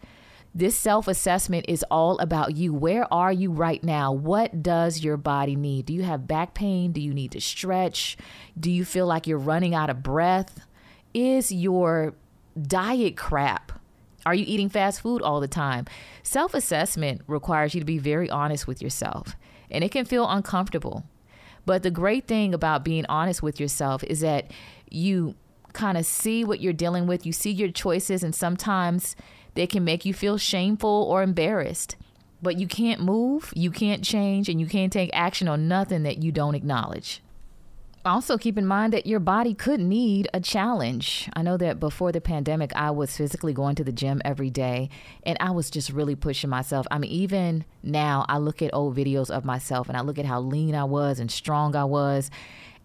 This 0.56 0.78
self 0.78 1.08
assessment 1.08 1.66
is 1.68 1.84
all 1.90 2.20
about 2.20 2.56
you. 2.56 2.74
Where 2.74 3.12
are 3.12 3.34
you 3.34 3.52
right 3.52 3.84
now? 3.84 4.12
What 4.12 4.62
does 4.62 5.04
your 5.04 5.18
body 5.18 5.56
need? 5.56 5.88
Do 5.88 5.94
you 5.94 6.04
have 6.04 6.28
back 6.28 6.54
pain? 6.54 6.92
Do 6.92 7.02
you 7.02 7.12
need 7.14 7.32
to 7.32 7.42
stretch? 7.42 8.18
Do 8.60 8.70
you 8.70 8.86
feel 8.86 9.08
like 9.08 9.26
you're 9.26 9.40
running 9.40 9.74
out 9.74 9.90
of 9.90 10.04
breath? 10.04 10.68
Is 11.14 11.52
your 11.52 12.14
diet 12.62 13.18
crap? 13.18 13.72
Are 14.26 14.34
you 14.34 14.46
eating 14.48 14.70
fast 14.70 15.02
food 15.02 15.22
all 15.22 15.40
the 15.40 15.48
time? 15.48 15.86
Self 16.24 16.54
assessment 16.54 17.22
requires 17.28 17.74
you 17.74 17.82
to 17.82 17.86
be 17.86 17.98
very 17.98 18.30
honest 18.30 18.68
with 18.68 18.82
yourself, 18.82 19.36
and 19.70 19.84
it 19.84 19.92
can 19.92 20.06
feel 20.06 20.30
uncomfortable. 20.30 21.04
But 21.66 21.84
the 21.84 21.92
great 21.92 22.28
thing 22.28 22.54
about 22.54 22.84
being 22.84 23.06
honest 23.08 23.42
with 23.42 23.60
yourself 23.60 24.04
is 24.04 24.20
that 24.20 24.52
you 24.90 25.36
kind 25.74 25.98
of 25.98 26.06
see 26.06 26.44
what 26.44 26.60
you're 26.60 26.74
dealing 26.74 27.08
with, 27.08 27.26
you 27.26 27.32
see 27.32 27.52
your 27.52 27.72
choices, 27.72 28.24
and 28.24 28.36
sometimes 28.36 29.16
they 29.56 29.68
can 29.68 29.84
make 29.84 30.06
you 30.06 30.14
feel 30.14 30.38
shameful 30.38 31.08
or 31.10 31.24
embarrassed. 31.24 31.96
But 32.42 32.58
you 32.58 32.68
can't 32.68 33.02
move, 33.02 33.54
you 33.56 33.72
can't 33.72 34.04
change, 34.04 34.50
and 34.50 34.60
you 34.60 34.68
can't 34.68 34.92
take 34.92 35.10
action 35.14 35.48
on 35.48 35.68
nothing 35.68 36.04
that 36.04 36.22
you 36.22 36.32
don't 36.32 36.56
acknowledge. 36.56 37.23
Also, 38.06 38.38
keep 38.38 38.58
in 38.58 38.66
mind 38.66 38.92
that 38.92 39.06
your 39.06 39.22
body 39.22 39.54
could 39.54 39.80
need 39.80 40.28
a 40.34 40.42
challenge. 40.42 41.30
I 41.36 41.42
know 41.42 41.56
that 41.56 41.80
before 41.80 42.12
the 42.12 42.20
pandemic, 42.20 42.76
I 42.76 42.92
was 42.92 43.16
physically 43.16 43.54
going 43.54 43.76
to 43.76 43.84
the 43.84 43.94
gym 43.94 44.22
every 44.26 44.50
day 44.50 44.90
and 45.26 45.38
I 45.40 45.52
was 45.52 45.70
just 45.70 45.90
really 45.90 46.16
pushing 46.16 46.50
myself. 46.50 46.86
I 46.92 46.98
mean, 46.98 47.12
even 47.12 47.64
now, 47.82 48.26
I 48.28 48.40
look 48.40 48.62
at 48.62 48.74
old 48.74 48.98
videos 48.98 49.30
of 49.30 49.46
myself 49.46 49.88
and 49.88 49.98
I 49.98 50.02
look 50.02 50.20
at 50.20 50.26
how 50.26 50.42
lean 50.42 50.76
I 50.76 50.84
was 50.84 51.20
and 51.20 51.32
strong 51.32 51.78
I 51.78 51.86
was. 51.86 52.30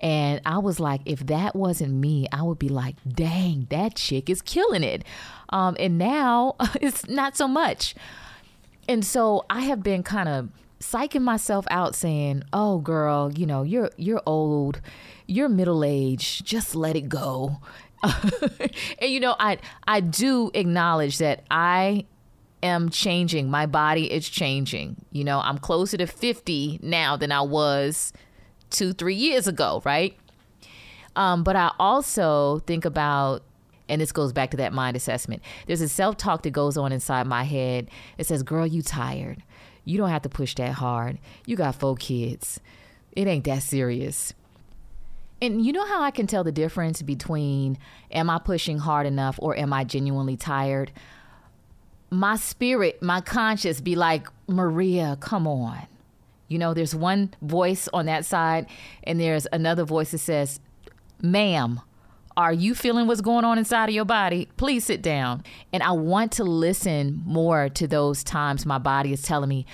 And 0.00 0.40
I 0.46 0.59
was 0.59 0.78
like, 0.78 1.00
if 1.04 1.26
that 1.26 1.57
wasn't 1.57 1.94
me, 1.94 2.28
I 2.31 2.42
would 2.42 2.61
be 2.61 2.68
like, 2.68 2.94
dang, 3.09 3.66
that 3.70 3.96
chick 3.96 4.31
is 4.31 4.40
killing 4.40 4.85
it. 4.85 5.04
Um, 5.48 5.76
and 5.81 5.98
now 5.98 6.54
it's 6.81 7.09
not 7.09 7.37
so 7.37 7.48
much. 7.48 7.96
And 8.88 9.04
so 9.04 9.44
I 9.50 9.62
have 9.62 9.83
been 9.83 10.04
kind 10.04 10.28
of 10.28 10.48
psyching 10.81 11.23
myself 11.23 11.67
out 11.71 11.95
saying, 11.95 12.43
"Oh 12.53 12.79
girl, 12.79 13.33
you 13.33 13.47
know, 13.47 13.62
you're 13.62 13.91
you're 13.97 14.23
old. 14.27 14.81
You're 15.27 15.49
middle-aged. 15.49 16.45
Just 16.45 16.75
let 16.75 16.97
it 16.97 17.09
go." 17.09 17.59
and 18.03 19.11
you 19.11 19.21
know, 19.21 19.35
I 19.38 19.59
I 19.87 20.01
do 20.01 20.51
acknowledge 20.55 21.19
that 21.19 21.45
I 21.51 22.07
am 22.62 22.88
changing. 22.88 23.51
My 23.51 23.67
body 23.67 24.11
is 24.11 24.29
changing. 24.29 24.97
You 25.11 25.25
know, 25.25 25.41
I'm 25.41 25.59
closer 25.59 25.97
to 25.97 26.07
50 26.07 26.81
now 26.83 27.17
than 27.17 27.33
I 27.33 27.41
was 27.43 28.12
2 28.71 28.93
3 28.93 29.14
years 29.14 29.47
ago, 29.47 29.83
right? 29.85 30.17
Um, 31.17 31.43
but 31.43 31.57
I 31.57 31.73
also 31.79 32.61
think 32.61 32.85
about 32.85 33.43
and 33.88 34.01
this 34.01 34.12
goes 34.12 34.33
back 34.33 34.51
to 34.51 34.57
that 34.59 34.73
mind 34.73 34.97
assessment. 34.97 35.43
There's 35.67 35.81
a 35.81 35.88
self 35.88 36.17
talk 36.17 36.43
that 36.43 36.51
goes 36.51 36.77
on 36.77 36.93
inside 36.93 37.27
my 37.27 37.45
head. 37.45 37.91
It 38.19 38.27
says, 38.27 38.43
Girl, 38.43 38.67
you 38.67 38.83
tired. 38.83 39.43
You 39.88 39.96
don't 39.96 40.11
have 40.11 40.22
to 40.22 40.29
push 40.29 40.55
that 40.57 40.72
hard. 40.72 41.18
You 41.46 41.57
got 41.57 41.74
four 41.74 41.96
kids. 41.96 42.61
It 43.12 43.27
ain't 43.27 43.44
that 43.44 43.62
serious. 43.62 44.35
And 45.40 45.64
you 45.64 45.72
know 45.72 45.87
how 45.87 46.03
I 46.03 46.11
can 46.11 46.27
tell 46.27 46.44
the 46.44 46.53
difference 46.53 47.01
between 47.01 47.79
am 48.11 48.29
I 48.29 48.38
pushing 48.38 48.77
hard 48.77 49.07
enough 49.07 49.38
or 49.40 49.57
am 49.57 49.72
I 49.72 49.85
genuinely 49.85 50.37
tired? 50.37 50.92
My 52.11 52.37
spirit, 52.37 53.03
my 53.03 53.22
conscience 53.22 53.81
be 53.81 53.96
like, 53.96 54.29
Maria, 54.46 55.16
come 55.20 55.46
on. 55.46 55.87
You 56.48 56.59
know, 56.59 56.74
there's 56.74 56.94
one 56.94 57.33
voice 57.40 57.88
on 57.94 58.07
that 58.07 58.27
side, 58.27 58.66
and 59.05 59.18
there's 59.18 59.46
another 59.53 59.85
voice 59.85 60.11
that 60.11 60.18
says, 60.18 60.61
Ma'am, 61.22 61.81
are 62.38 62.53
you 62.53 62.72
feeling 62.72 63.09
what's 63.09 63.20
going 63.20 63.44
on 63.44 63.59
inside 63.59 63.88
of 63.88 63.94
your 63.96 64.05
body? 64.05 64.48
Please 64.57 64.85
sit 64.85 65.03
down. 65.03 65.42
And 65.72 65.83
I 65.83 65.90
want 65.90 66.31
to 66.33 66.44
listen 66.44 67.20
more 67.27 67.68
to 67.70 67.88
those 67.88 68.22
times 68.22 68.64
my 68.64 68.79
body 68.79 69.12
is 69.12 69.22
telling 69.22 69.48
me, 69.48 69.66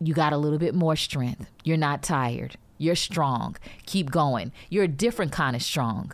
you 0.00 0.12
got 0.12 0.34
a 0.34 0.36
little 0.36 0.58
bit 0.58 0.74
more 0.74 0.96
strength. 0.96 1.50
You're 1.64 1.78
not 1.78 2.02
tired. 2.02 2.56
You're 2.76 2.94
strong. 2.94 3.56
Keep 3.86 4.10
going. 4.10 4.52
You're 4.68 4.84
a 4.84 4.88
different 4.88 5.32
kind 5.32 5.56
of 5.56 5.62
strong. 5.62 6.12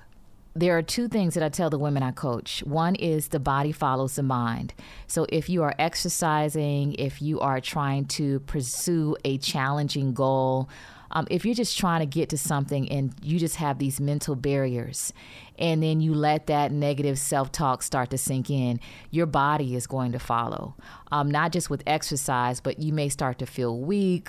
There 0.55 0.79
are 0.79 0.83
two 0.83 1.09
things 1.09 1.35
that 1.35 1.43
I 1.43 1.49
tell 1.49 1.71
the 1.71 1.79
women 1.79 2.05
I 2.05 2.13
coach. 2.13 2.63
One 2.65 2.95
is 2.95 3.29
the 3.29 3.41
body 3.41 3.73
follows 3.73 4.15
the 4.15 4.23
mind. 4.23 4.75
So 5.09 5.27
if 5.29 5.49
you 5.49 5.65
are 5.65 5.75
exercising, 5.77 6.95
if 6.95 7.21
you 7.21 7.41
are 7.41 7.61
trying 7.61 8.05
to 8.07 8.39
pursue 8.41 9.17
a 9.25 9.39
challenging 9.39 10.15
goal, 10.15 10.69
um, 11.17 11.27
if 11.31 11.47
you're 11.47 11.55
just 11.55 11.79
trying 11.79 12.01
to 12.01 12.07
get 12.07 12.29
to 12.29 12.37
something 12.37 12.93
and 12.93 13.15
you 13.23 13.39
just 13.39 13.57
have 13.57 13.79
these 13.79 13.99
mental 13.99 14.35
barriers 14.35 15.15
and 15.59 15.83
then 15.83 16.03
you 16.03 16.13
let 16.13 16.47
that 16.49 16.73
negative 16.73 17.19
self 17.19 17.51
talk 17.51 17.83
start 17.83 18.11
to 18.11 18.19
sink 18.19 18.51
in, 18.51 18.79
your 19.11 19.25
body 19.25 19.75
is 19.75 19.87
going 19.87 20.13
to 20.13 20.19
follow. 20.19 20.75
Um, 21.11 21.31
not 21.31 21.53
just 21.53 21.71
with 21.71 21.83
exercise, 21.87 22.61
but 22.61 22.81
you 22.81 22.93
may 22.93 23.09
start 23.09 23.39
to 23.39 23.47
feel 23.47 23.81
weak, 23.81 24.29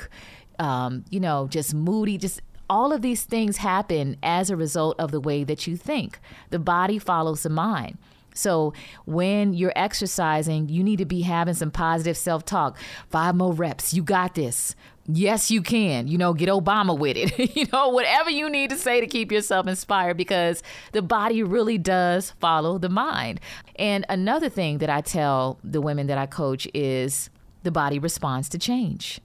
um, 0.59 1.03
you 1.09 1.19
know, 1.19 1.49
just 1.49 1.73
moody, 1.73 2.17
just 2.17 2.41
all 2.69 2.93
of 2.93 3.01
these 3.01 3.25
things 3.25 3.57
happen 3.57 4.15
as 4.23 4.49
a 4.49 4.55
result 4.55 4.95
of 4.97 5.11
the 5.11 5.19
way 5.19 5.43
that 5.43 5.67
you 5.67 5.75
think. 5.75 6.19
The 6.51 6.59
body 6.59 6.99
follows 6.99 7.43
the 7.43 7.49
mind. 7.49 7.97
So 8.33 8.73
when 9.05 9.53
you're 9.53 9.73
exercising, 9.75 10.69
you 10.69 10.83
need 10.83 10.97
to 10.97 11.05
be 11.05 11.21
having 11.21 11.55
some 11.55 11.71
positive 11.71 12.15
self 12.15 12.45
talk. 12.45 12.77
Five 13.09 13.35
more 13.35 13.51
reps. 13.51 13.93
You 13.93 14.03
got 14.03 14.35
this. 14.35 14.75
Yes, 15.07 15.49
you 15.49 15.61
can. 15.61 16.07
You 16.07 16.17
know, 16.17 16.33
get 16.33 16.49
Obama 16.49 16.97
with 16.97 17.15
it. 17.15 17.55
you 17.55 17.65
know, 17.71 17.89
whatever 17.89 18.29
you 18.29 18.49
need 18.49 18.69
to 18.71 18.77
say 18.77 18.99
to 18.99 19.07
keep 19.07 19.31
yourself 19.31 19.65
inspired 19.67 20.17
because 20.17 20.61
the 20.91 21.01
body 21.01 21.43
really 21.43 21.77
does 21.77 22.31
follow 22.39 22.77
the 22.77 22.89
mind. 22.89 23.39
And 23.77 24.05
another 24.09 24.49
thing 24.49 24.79
that 24.79 24.89
I 24.89 25.01
tell 25.01 25.59
the 25.63 25.79
women 25.79 26.07
that 26.07 26.17
I 26.17 26.25
coach 26.25 26.67
is 26.73 27.29
the 27.63 27.71
body 27.71 27.99
responds 27.99 28.49
to 28.49 28.57
change. 28.57 29.21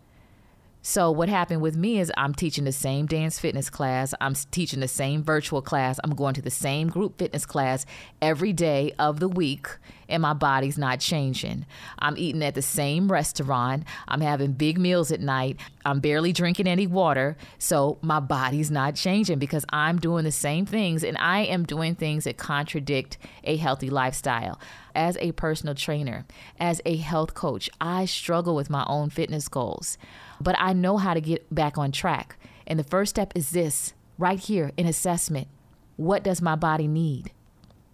So 0.85 1.12
what 1.12 1.29
happened 1.29 1.62
with 1.62 1.77
me 1.77 2.01
is 2.01 2.11
I'm 2.16 2.35
teaching 2.35 2.64
the 2.64 2.73
same 2.73 3.07
dance 3.07 3.38
fitness 3.38 3.71
class, 3.71 4.14
I'm 4.21 4.35
teaching 4.35 4.81
the 4.81 4.88
same 4.88 5.23
virtual 5.23 5.62
class, 5.62 6.01
I'm 6.03 6.14
going 6.14 6.35
to 6.35 6.42
the 6.42 6.51
same 6.51 6.88
group 6.88 7.18
fitness 7.18 7.47
class 7.47 7.87
every 8.21 8.53
day 8.53 8.92
of 8.99 9.21
the 9.21 9.29
week 9.29 9.68
and 10.12 10.22
my 10.22 10.35
body's 10.35 10.79
not 10.79 11.01
changing. 11.01 11.66
I'm 11.98 12.16
eating 12.16 12.42
at 12.42 12.55
the 12.55 12.62
same 12.62 13.11
restaurant, 13.11 13.85
I'm 14.07 14.20
having 14.20 14.53
big 14.53 14.79
meals 14.79 15.11
at 15.11 15.20
night, 15.20 15.59
I'm 15.85 16.01
barely 16.01 16.33
drinking 16.33 16.68
any 16.68 16.87
water, 16.87 17.37
so 17.59 17.98
my 18.03 18.20
body's 18.20 18.70
not 18.70 18.94
changing 18.94 19.40
because 19.40 19.64
I'm 19.70 19.98
doing 19.98 20.25
the 20.25 20.33
same 20.33 20.66
things 20.66 21.03
and 21.03 21.16
I 21.18 21.40
am 21.40 21.64
doing 21.64 21.96
things 21.96 22.25
that 22.25 22.37
contradict 22.37 23.18
a 23.42 23.57
healthy 23.57 23.90
lifestyle 23.90 24.61
as 24.94 25.16
a 25.20 25.33
personal 25.33 25.75
trainer, 25.75 26.27
as 26.61 26.81
a 26.85 26.96
health 26.96 27.33
coach, 27.35 27.70
I 27.81 28.05
struggle 28.05 28.55
with 28.55 28.68
my 28.68 28.85
own 28.87 29.11
fitness 29.11 29.48
goals 29.48 29.96
but 30.42 30.57
I 30.59 30.72
know 30.72 30.96
how 30.96 31.14
to 31.14 31.20
get 31.20 31.53
back 31.55 31.79
on 31.79 31.92
track. 31.92 32.37
And 32.66 32.79
the 32.79 32.85
first 32.85 33.11
step 33.11 33.33
is 33.35 33.51
this 33.51 33.94
right 34.18 34.38
here 34.38 34.72
in 34.77 34.87
assessment. 34.87 35.48
What 35.96 36.25
does 36.25 36.42
my 36.42 36.57
body 36.57 36.88
need? 36.88 37.33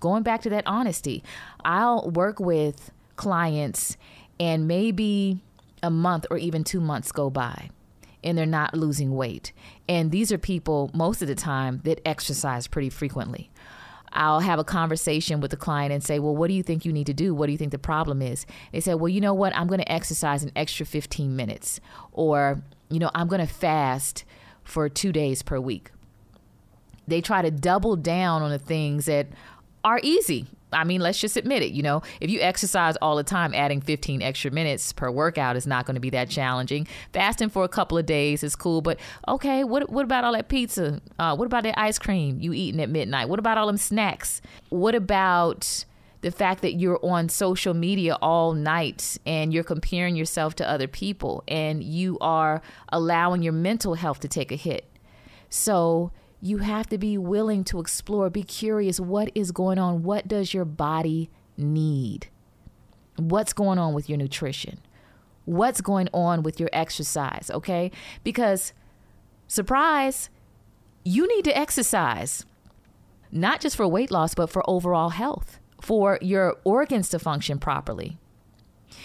Going 0.00 0.22
back 0.22 0.42
to 0.42 0.50
that 0.50 0.64
honesty, 0.66 1.22
I'll 1.64 2.10
work 2.10 2.40
with 2.40 2.90
clients 3.16 3.96
and 4.38 4.68
maybe 4.68 5.42
a 5.82 5.90
month 5.90 6.26
or 6.30 6.38
even 6.38 6.64
two 6.64 6.80
months 6.80 7.12
go 7.12 7.30
by 7.30 7.70
and 8.22 8.36
they're 8.36 8.46
not 8.46 8.74
losing 8.74 9.14
weight. 9.14 9.52
And 9.88 10.10
these 10.10 10.32
are 10.32 10.38
people 10.38 10.90
most 10.92 11.22
of 11.22 11.28
the 11.28 11.34
time 11.34 11.80
that 11.84 12.00
exercise 12.06 12.66
pretty 12.66 12.90
frequently. 12.90 13.50
I'll 14.12 14.40
have 14.40 14.58
a 14.58 14.64
conversation 14.64 15.40
with 15.40 15.50
the 15.50 15.56
client 15.56 15.92
and 15.92 16.02
say, 16.02 16.18
Well, 16.18 16.34
what 16.34 16.48
do 16.48 16.54
you 16.54 16.62
think 16.62 16.84
you 16.84 16.92
need 16.92 17.06
to 17.06 17.14
do? 17.14 17.34
What 17.34 17.46
do 17.46 17.52
you 17.52 17.58
think 17.58 17.72
the 17.72 17.78
problem 17.78 18.22
is? 18.22 18.46
They 18.72 18.80
say, 18.80 18.94
Well, 18.94 19.08
you 19.08 19.20
know 19.20 19.34
what? 19.34 19.54
I'm 19.54 19.66
going 19.66 19.80
to 19.80 19.92
exercise 19.92 20.42
an 20.42 20.52
extra 20.56 20.86
15 20.86 21.36
minutes. 21.36 21.80
Or, 22.12 22.62
you 22.88 22.98
know, 22.98 23.10
I'm 23.14 23.28
going 23.28 23.46
to 23.46 23.52
fast 23.52 24.24
for 24.64 24.88
two 24.88 25.12
days 25.12 25.42
per 25.42 25.60
week. 25.60 25.90
They 27.06 27.20
try 27.20 27.42
to 27.42 27.50
double 27.50 27.96
down 27.96 28.42
on 28.42 28.50
the 28.50 28.58
things 28.58 29.06
that 29.06 29.28
are 29.88 30.00
easy 30.02 30.46
I 30.72 30.84
mean, 30.84 31.00
let's 31.00 31.18
just 31.18 31.36
admit 31.36 31.62
it. 31.62 31.72
You 31.72 31.82
know, 31.82 32.02
if 32.20 32.30
you 32.30 32.40
exercise 32.40 32.96
all 33.00 33.16
the 33.16 33.22
time, 33.22 33.54
adding 33.54 33.80
15 33.80 34.22
extra 34.22 34.50
minutes 34.50 34.92
per 34.92 35.10
workout 35.10 35.56
is 35.56 35.66
not 35.66 35.86
going 35.86 35.94
to 35.94 36.00
be 36.00 36.10
that 36.10 36.28
challenging. 36.28 36.86
Fasting 37.12 37.48
for 37.48 37.64
a 37.64 37.68
couple 37.68 37.96
of 37.96 38.06
days 38.06 38.42
is 38.42 38.54
cool, 38.54 38.82
but 38.82 38.98
okay, 39.26 39.64
what 39.64 39.88
what 39.90 40.04
about 40.04 40.24
all 40.24 40.32
that 40.32 40.48
pizza? 40.48 41.00
Uh, 41.18 41.34
what 41.34 41.46
about 41.46 41.62
that 41.62 41.78
ice 41.78 41.98
cream 41.98 42.38
you 42.40 42.52
eating 42.52 42.80
at 42.80 42.90
midnight? 42.90 43.28
What 43.28 43.38
about 43.38 43.56
all 43.56 43.66
them 43.66 43.78
snacks? 43.78 44.42
What 44.68 44.94
about 44.94 45.86
the 46.20 46.30
fact 46.30 46.62
that 46.62 46.74
you're 46.74 47.00
on 47.02 47.28
social 47.28 47.72
media 47.72 48.16
all 48.20 48.52
night 48.52 49.16
and 49.24 49.54
you're 49.54 49.64
comparing 49.64 50.16
yourself 50.16 50.54
to 50.56 50.68
other 50.68 50.88
people 50.88 51.44
and 51.48 51.82
you 51.82 52.18
are 52.20 52.60
allowing 52.90 53.42
your 53.42 53.52
mental 53.52 53.94
health 53.94 54.20
to 54.20 54.28
take 54.28 54.52
a 54.52 54.56
hit? 54.56 54.84
So 55.48 56.12
you 56.40 56.58
have 56.58 56.86
to 56.88 56.98
be 56.98 57.18
willing 57.18 57.64
to 57.64 57.80
explore, 57.80 58.30
be 58.30 58.42
curious 58.42 59.00
what 59.00 59.30
is 59.34 59.50
going 59.50 59.78
on? 59.78 60.02
What 60.02 60.28
does 60.28 60.54
your 60.54 60.64
body 60.64 61.30
need? 61.56 62.28
What's 63.16 63.52
going 63.52 63.78
on 63.78 63.94
with 63.94 64.08
your 64.08 64.18
nutrition? 64.18 64.78
What's 65.44 65.80
going 65.80 66.08
on 66.12 66.42
with 66.42 66.60
your 66.60 66.68
exercise? 66.72 67.50
Okay? 67.52 67.90
Because, 68.22 68.72
surprise, 69.48 70.30
you 71.04 71.26
need 71.26 71.44
to 71.46 71.56
exercise, 71.56 72.44
not 73.32 73.60
just 73.60 73.76
for 73.76 73.88
weight 73.88 74.10
loss, 74.10 74.34
but 74.34 74.50
for 74.50 74.62
overall 74.70 75.08
health, 75.08 75.58
for 75.80 76.18
your 76.20 76.56
organs 76.64 77.08
to 77.08 77.18
function 77.18 77.58
properly. 77.58 78.18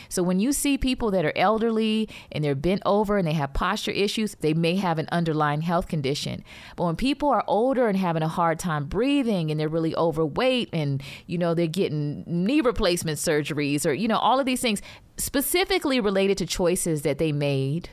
So 0.10 0.24
when 0.24 0.40
you 0.40 0.54
see 0.54 0.78
people 0.78 1.12
that 1.12 1.26
are 1.26 1.34
elderly 1.36 2.10
and 2.32 2.44
they're 2.44 2.56
bent 2.56 2.82
over 2.86 3.18
and 3.18 3.28
they 3.28 3.34
have 3.34 3.54
posture 3.54 3.92
issues, 3.92 4.36
they 4.40 4.54
may 4.54 4.76
have 4.76 5.00
an 5.00 5.08
underlying 5.12 5.62
health 5.62 5.88
condition. 5.88 6.44
But 6.76 6.86
when 6.86 6.96
people 6.96 7.30
are 7.30 7.44
older 7.48 7.88
and 7.88 7.98
having 7.98 8.24
a 8.24 8.28
hard 8.28 8.60
time 8.60 8.86
breathing 8.86 9.52
and 9.52 9.60
they're 9.60 9.70
really 9.70 9.96
overweight 9.96 10.70
and 10.74 11.02
you 11.28 11.38
know 11.38 11.54
they're 11.54 11.68
getting 11.68 12.24
knee 12.26 12.62
replacement 12.62 13.18
surgeries 13.18 13.86
or 13.86 13.94
you 13.94 14.08
know 14.08 14.18
all 14.18 14.40
of 14.40 14.46
these 14.46 14.62
things 14.62 14.82
specifically 15.18 16.00
related 16.00 16.38
to 16.38 16.46
choices 16.46 17.04
that 17.04 17.18
they 17.18 17.32
made 17.32 17.90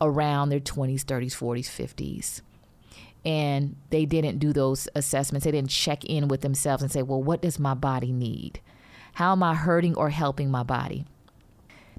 around 0.00 0.48
their 0.48 0.60
20s, 0.60 1.04
30s, 1.04 1.34
40s, 1.34 1.66
50s 1.66 2.40
and 3.24 3.76
they 3.90 4.06
didn't 4.06 4.38
do 4.38 4.52
those 4.52 4.88
assessments. 4.94 5.44
They 5.44 5.50
didn't 5.50 5.70
check 5.70 6.04
in 6.04 6.28
with 6.28 6.40
themselves 6.40 6.82
and 6.82 6.90
say, 6.90 7.02
well, 7.02 7.22
what 7.22 7.42
does 7.42 7.58
my 7.58 7.74
body 7.74 8.12
need? 8.12 8.60
How 9.14 9.32
am 9.32 9.42
I 9.42 9.54
hurting 9.54 9.94
or 9.94 10.10
helping 10.10 10.50
my 10.50 10.62
body? 10.62 11.04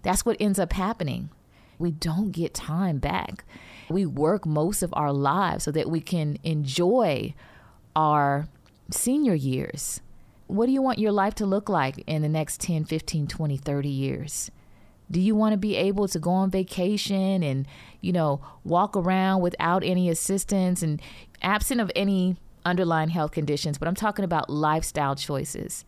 That's 0.01 0.25
what 0.25 0.37
ends 0.39 0.59
up 0.59 0.73
happening. 0.73 1.29
We 1.77 1.91
don't 1.91 2.31
get 2.31 2.53
time 2.53 2.99
back. 2.99 3.45
We 3.89 4.05
work 4.05 4.45
most 4.45 4.83
of 4.83 4.93
our 4.93 5.11
lives 5.11 5.63
so 5.63 5.71
that 5.71 5.89
we 5.89 6.01
can 6.01 6.37
enjoy 6.43 7.33
our 7.95 8.47
senior 8.91 9.33
years. 9.33 10.01
What 10.47 10.65
do 10.65 10.71
you 10.71 10.81
want 10.81 10.99
your 10.99 11.11
life 11.11 11.35
to 11.35 11.45
look 11.45 11.69
like 11.69 11.99
in 12.07 12.21
the 12.21 12.29
next 12.29 12.59
10, 12.61 12.85
15, 12.85 13.27
20, 13.27 13.57
30 13.57 13.89
years? 13.89 14.51
Do 15.11 15.19
you 15.19 15.35
want 15.35 15.53
to 15.53 15.57
be 15.57 15.75
able 15.75 16.07
to 16.07 16.19
go 16.19 16.31
on 16.31 16.51
vacation 16.51 17.41
and, 17.41 17.67
you 18.01 18.11
know, 18.11 18.41
walk 18.63 18.95
around 18.95 19.41
without 19.41 19.83
any 19.83 20.09
assistance 20.09 20.83
and 20.83 21.01
absent 21.41 21.81
of 21.81 21.91
any 21.95 22.37
underlying 22.65 23.09
health 23.09 23.31
conditions? 23.31 23.77
But 23.77 23.87
I'm 23.87 23.95
talking 23.95 24.25
about 24.25 24.49
lifestyle 24.49 25.15
choices. 25.15 25.83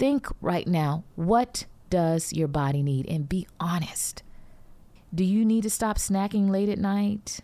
Think 0.00 0.28
right 0.40 0.66
now 0.66 1.04
what 1.14 1.66
does 1.90 2.32
your 2.32 2.48
body 2.48 2.82
need? 2.82 3.06
And 3.06 3.28
be 3.28 3.46
honest. 3.60 4.22
Do 5.14 5.22
you 5.22 5.44
need 5.44 5.62
to 5.64 5.68
stop 5.68 5.98
snacking 5.98 6.48
late 6.48 6.70
at 6.70 6.78
night? 6.78 7.40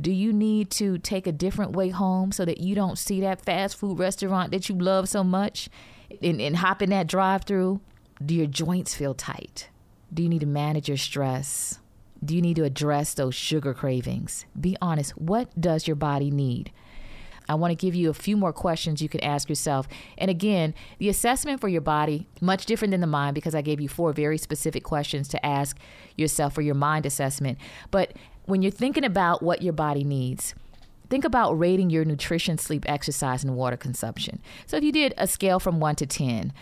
Do 0.00 0.12
you 0.12 0.32
need 0.32 0.70
to 0.72 0.98
take 0.98 1.26
a 1.26 1.32
different 1.32 1.72
way 1.72 1.88
home 1.88 2.30
so 2.30 2.44
that 2.44 2.60
you 2.60 2.76
don't 2.76 2.98
see 2.98 3.20
that 3.22 3.44
fast 3.44 3.76
food 3.76 3.98
restaurant 3.98 4.52
that 4.52 4.68
you 4.68 4.76
love 4.76 5.08
so 5.08 5.24
much 5.24 5.68
and, 6.22 6.40
and 6.40 6.58
hop 6.58 6.82
in 6.82 6.90
that 6.90 7.08
drive 7.08 7.42
through? 7.42 7.80
Do 8.24 8.32
your 8.32 8.46
joints 8.46 8.94
feel 8.94 9.14
tight? 9.14 9.68
Do 10.14 10.22
you 10.22 10.28
need 10.28 10.42
to 10.42 10.46
manage 10.46 10.86
your 10.86 10.98
stress? 10.98 11.80
Do 12.24 12.36
you 12.36 12.42
need 12.42 12.54
to 12.56 12.64
address 12.64 13.12
those 13.12 13.34
sugar 13.34 13.74
cravings? 13.74 14.44
Be 14.60 14.76
honest. 14.80 15.18
What 15.18 15.60
does 15.60 15.88
your 15.88 15.96
body 15.96 16.30
need? 16.30 16.70
I 17.48 17.54
want 17.54 17.70
to 17.70 17.74
give 17.74 17.94
you 17.94 18.10
a 18.10 18.14
few 18.14 18.36
more 18.36 18.52
questions 18.52 19.00
you 19.00 19.08
can 19.08 19.22
ask 19.22 19.48
yourself. 19.48 19.88
And 20.18 20.30
again, 20.30 20.74
the 20.98 21.08
assessment 21.08 21.60
for 21.60 21.68
your 21.68 21.80
body, 21.80 22.28
much 22.40 22.66
different 22.66 22.92
than 22.92 23.00
the 23.00 23.06
mind 23.06 23.34
because 23.34 23.54
I 23.54 23.62
gave 23.62 23.80
you 23.80 23.88
four 23.88 24.12
very 24.12 24.38
specific 24.38 24.84
questions 24.84 25.28
to 25.28 25.44
ask 25.44 25.76
yourself 26.16 26.54
for 26.54 26.62
your 26.62 26.74
mind 26.74 27.06
assessment. 27.06 27.58
But 27.90 28.12
when 28.44 28.62
you're 28.62 28.70
thinking 28.72 29.04
about 29.04 29.42
what 29.42 29.62
your 29.62 29.72
body 29.72 30.04
needs, 30.04 30.54
think 31.08 31.24
about 31.24 31.58
rating 31.58 31.90
your 31.90 32.04
nutrition, 32.04 32.58
sleep, 32.58 32.84
exercise, 32.88 33.42
and 33.44 33.56
water 33.56 33.76
consumption. 33.76 34.40
So 34.66 34.76
if 34.76 34.84
you 34.84 34.92
did 34.92 35.14
a 35.16 35.26
scale 35.26 35.58
from 35.58 35.80
1 35.80 35.96
to 35.96 36.06
10, 36.06 36.52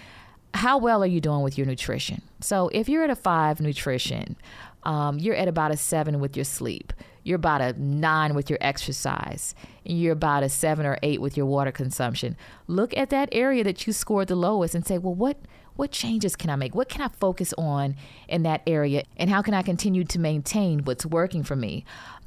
how 0.55 0.79
well 0.79 1.03
are 1.03 1.07
you 1.07 1.21
doing 1.21 1.43
with 1.43 1.59
your 1.59 1.67
nutrition? 1.67 2.23
So 2.41 2.69
if 2.69 2.89
you're 2.89 3.05
at 3.05 3.11
a 3.11 3.17
5 3.17 3.61
nutrition, 3.61 4.37
um, 4.85 5.19
you're 5.19 5.35
at 5.35 5.49
about 5.49 5.73
a 5.73 5.77
7 5.77 6.21
with 6.21 6.37
your 6.37 6.45
sleep 6.45 6.93
you're 7.27 7.37
about 7.37 7.61
a 7.61 7.73
nine 7.83 8.35
with 8.35 8.49
your 8.49 8.59
exercise, 8.61 9.57
and 9.85 10.01
you're 10.01 10.13
about 10.13 10.45
a 10.45 10.49
seven 10.49 10.87
or 10.87 10.97
eight 11.03 11.21
with 11.21 11.37
your 11.37 11.47
water 11.47 11.73
consumption. 11.73 12.37
Look 12.69 12.97
at 12.97 13.11
that 13.11 13.29
area 13.33 13.65
that 13.65 13.85
you 13.85 13.93
scored 13.93 14.29
the 14.29 14.37
lowest 14.37 14.77
and 14.77 14.87
say, 14.87 14.97
well, 14.97 15.15
what 15.15 15.37
what 15.75 15.91
changes 15.91 16.37
can 16.37 16.51
I 16.51 16.57
make? 16.57 16.75
What 16.75 16.89
can 16.89 17.03
I 17.03 17.09
focus 17.09 17.53
on 17.59 17.97
in 18.29 18.45
that 18.45 18.63
area? 18.67 19.03
And 19.17 19.29
how 19.29 19.43
can 19.43 19.55
I 19.55 19.63
continue 19.63 20.05
to 20.05 20.19
maintain 20.21 20.85
what's 20.85 21.05
working 21.05 21.43
for 21.43 21.57
me? 21.57 21.85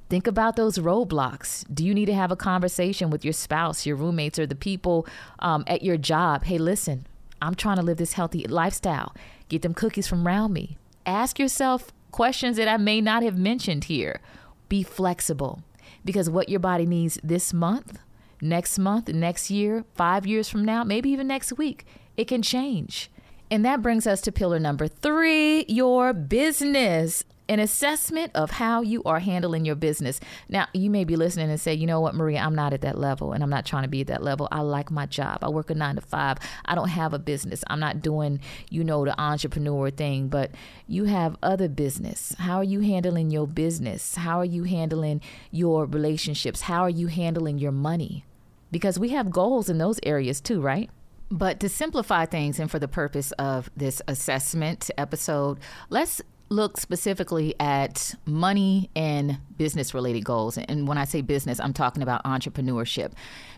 Think 0.10 0.28
about 0.28 0.58
those 0.58 0.78
roadblocks. 0.78 1.66
Do 1.74 1.86
you 1.86 1.94
need 1.94 2.08
to 2.08 2.14
have 2.14 2.32
a 2.32 2.36
conversation 2.36 3.10
with 3.10 3.24
your 3.24 3.34
spouse, 3.34 3.86
your 3.86 3.96
roommates, 3.96 4.38
or 4.38 4.46
the 4.46 4.54
people 4.54 5.08
um, 5.40 5.64
at 5.66 5.82
your 5.82 5.98
job? 5.98 6.44
Hey, 6.44 6.58
listen, 6.58 7.08
I'm 7.42 7.56
trying 7.56 7.78
to 7.78 7.84
live 7.84 7.98
this 7.98 8.14
healthy 8.14 8.46
lifestyle. 8.46 9.16
Get 9.48 9.62
them 9.62 9.74
cookies 9.74 10.08
from 10.08 10.28
around 10.28 10.52
me. 10.52 10.78
Ask 11.06 11.40
yourself 11.40 11.94
questions 12.12 12.58
that 12.58 12.68
I 12.68 12.78
may 12.78 13.00
not 13.02 13.24
have 13.24 13.38
mentioned 13.38 13.86
here. 13.86 14.20
Be 14.70 14.84
flexible 14.84 15.64
because 16.06 16.30
what 16.30 16.50
your 16.50 16.60
body 16.60 16.86
needs 16.86 17.20
this 17.24 17.54
month, 17.54 18.00
next 18.42 18.80
month, 18.80 19.10
next 19.10 19.50
year, 19.50 19.84
five 19.96 20.26
years 20.26 20.48
from 20.48 20.64
now, 20.64 20.84
maybe 20.84 21.10
even 21.10 21.28
next 21.28 21.58
week, 21.58 21.86
it 22.16 22.26
can 22.26 22.42
change. 22.42 23.12
And 23.52 23.66
that 23.66 23.82
brings 23.82 24.06
us 24.06 24.22
to 24.22 24.32
pillar 24.32 24.60
number 24.60 24.88
three 24.88 25.66
your 25.68 26.14
business 26.14 27.24
an 27.50 27.60
assessment 27.60 28.32
of 28.36 28.52
how 28.52 28.82
you 28.82 29.02
are 29.04 29.20
handling 29.20 29.66
your 29.66 29.76
business. 29.76 30.20
Now, 30.48 30.68
you 30.74 30.92
may 30.92 31.04
be 31.04 31.16
listening 31.16 31.50
and 31.50 31.60
say, 31.60 31.74
you 31.74 31.88
know 31.88 32.00
what, 32.00 32.14
Maria, 32.14 32.40
I'm 32.40 32.54
not 32.54 32.74
at 32.74 32.82
that 32.82 32.98
level 32.98 33.34
and 33.34 33.44
I'm 33.44 33.50
not 33.50 33.66
trying 33.66 33.84
to 33.84 33.90
be 33.90 34.02
at 34.02 34.08
that 34.08 34.24
level. 34.24 34.48
I 34.52 34.62
like 34.62 34.92
my 34.92 35.08
job. 35.08 35.40
I 35.44 35.50
work 35.50 35.72
a 35.72 35.76
nine 35.76 35.96
to 35.96 36.02
five. 36.02 36.38
I 36.66 36.76
don't 36.76 36.90
have 36.90 37.14
a 37.14 37.20
business. 37.20 37.64
I'm 37.68 37.80
not 37.80 38.02
doing, 38.02 38.40
you 38.70 38.84
know, 38.84 39.04
the 39.04 39.20
entrepreneur 39.20 39.90
thing, 39.90 40.28
but 40.28 40.52
you 40.88 41.06
have 41.06 41.36
other 41.42 41.68
business. 41.68 42.36
How 42.38 42.58
are 42.58 42.64
you 42.64 42.82
handling 42.82 43.32
your 43.32 43.48
business? 43.48 44.16
How 44.16 44.38
are 44.38 44.46
you 44.46 44.64
handling 44.66 45.22
your 45.50 45.86
relationships? 45.86 46.62
How 46.62 46.84
are 46.84 46.90
you 46.90 47.08
handling 47.08 47.58
your 47.58 47.72
money? 47.72 48.26
Because 48.72 49.00
we 49.00 49.10
have 49.10 49.32
goals 49.32 49.70
in 49.70 49.80
those 49.80 50.00
areas 50.04 50.40
too, 50.40 50.62
right? 50.62 50.92
But 51.32 51.60
to 51.62 51.70
simplify 51.70 52.26
things 52.26 52.60
and 52.60 52.70
for 52.70 52.78
the 52.78 52.88
purpose 52.88 53.32
of 53.34 53.70
this 53.76 54.02
assessment 54.08 54.90
episode, 54.98 55.60
let's 55.90 56.22
look 56.50 56.80
specifically 56.80 57.54
at 57.60 58.16
money 58.26 58.90
and 58.96 59.38
business 59.58 59.94
related 59.94 60.26
goals. 60.26 60.58
And 60.58 60.88
when 60.88 60.98
I 60.98 61.06
say 61.06 61.22
business, 61.22 61.60
I'm 61.60 61.74
talking 61.74 62.02
about 62.02 62.24
entrepreneurship 62.24 63.12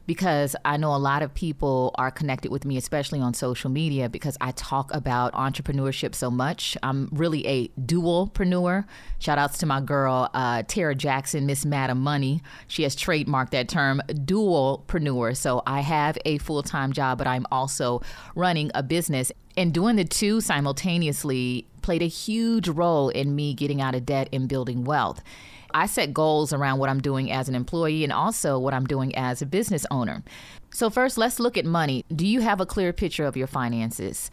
because 0.08 0.56
I 0.66 0.78
know 0.78 0.94
a 0.94 0.98
lot 0.98 1.22
of 1.22 1.34
people 1.34 1.96
are 1.96 2.12
connected 2.12 2.52
with 2.52 2.66
me, 2.66 2.76
especially 2.76 3.20
on 3.22 3.34
social 3.34 3.70
media, 3.70 4.10
because 4.10 4.38
I 4.42 4.52
talk 4.52 4.94
about 4.94 5.34
entrepreneurship 5.34 6.16
so 6.16 6.30
much. 6.30 6.78
I'm 6.84 7.08
really 7.12 7.46
a 7.48 7.68
dualpreneur. 7.80 8.86
Shout 9.20 9.38
outs 9.38 9.60
to 9.60 9.66
my 9.66 9.80
girl, 9.80 10.30
uh, 10.34 10.64
Tara 10.68 10.96
Jackson, 10.96 11.46
Miss 11.46 11.66
Madam 11.66 12.00
Money. 12.00 12.42
She 12.68 12.84
has 12.84 12.96
trademarked 12.96 13.52
that 13.52 13.70
term, 13.70 14.02
dualpreneur. 14.10 15.38
So 15.38 15.62
I 15.66 15.82
have 15.82 16.18
a 16.26 16.40
full 16.40 16.64
time 16.64 16.92
job, 16.92 17.18
but 17.20 17.28
I'm 17.28 17.46
also 17.52 18.02
running 18.36 18.72
a 18.76 18.84
business. 18.84 19.32
And 19.58 19.74
doing 19.74 19.98
the 19.98 20.06
two 20.06 20.40
simultaneously 20.40 21.68
played 21.82 22.02
a 22.02 22.08
huge 22.08 22.68
role 22.68 23.10
in 23.10 23.36
me 23.36 23.54
getting 23.54 23.82
out 23.82 23.96
of 23.96 24.06
debt 24.06 24.30
and 24.32 24.48
building 24.48 24.84
wealth. 24.84 25.22
I 25.74 25.86
set 25.86 26.14
goals 26.14 26.52
around 26.54 26.80
what 26.80 26.90
I'm 26.90 27.02
doing 27.02 27.32
as 27.32 27.48
an 27.48 27.56
employee 27.56 28.04
and 28.04 28.12
also 28.12 28.60
what 28.60 28.74
I'm 28.74 28.86
doing 28.86 29.16
as 29.16 29.42
a 29.42 29.46
business 29.46 29.86
owner. 29.90 30.24
So, 30.72 30.90
first, 30.90 31.18
let's 31.18 31.40
look 31.40 31.58
at 31.58 31.66
money. 31.66 32.06
Do 32.14 32.26
you 32.26 32.42
have 32.42 32.62
a 32.62 32.66
clear 32.66 32.94
picture 32.94 33.26
of 33.26 33.38
your 33.38 33.48
finances? 33.48 34.32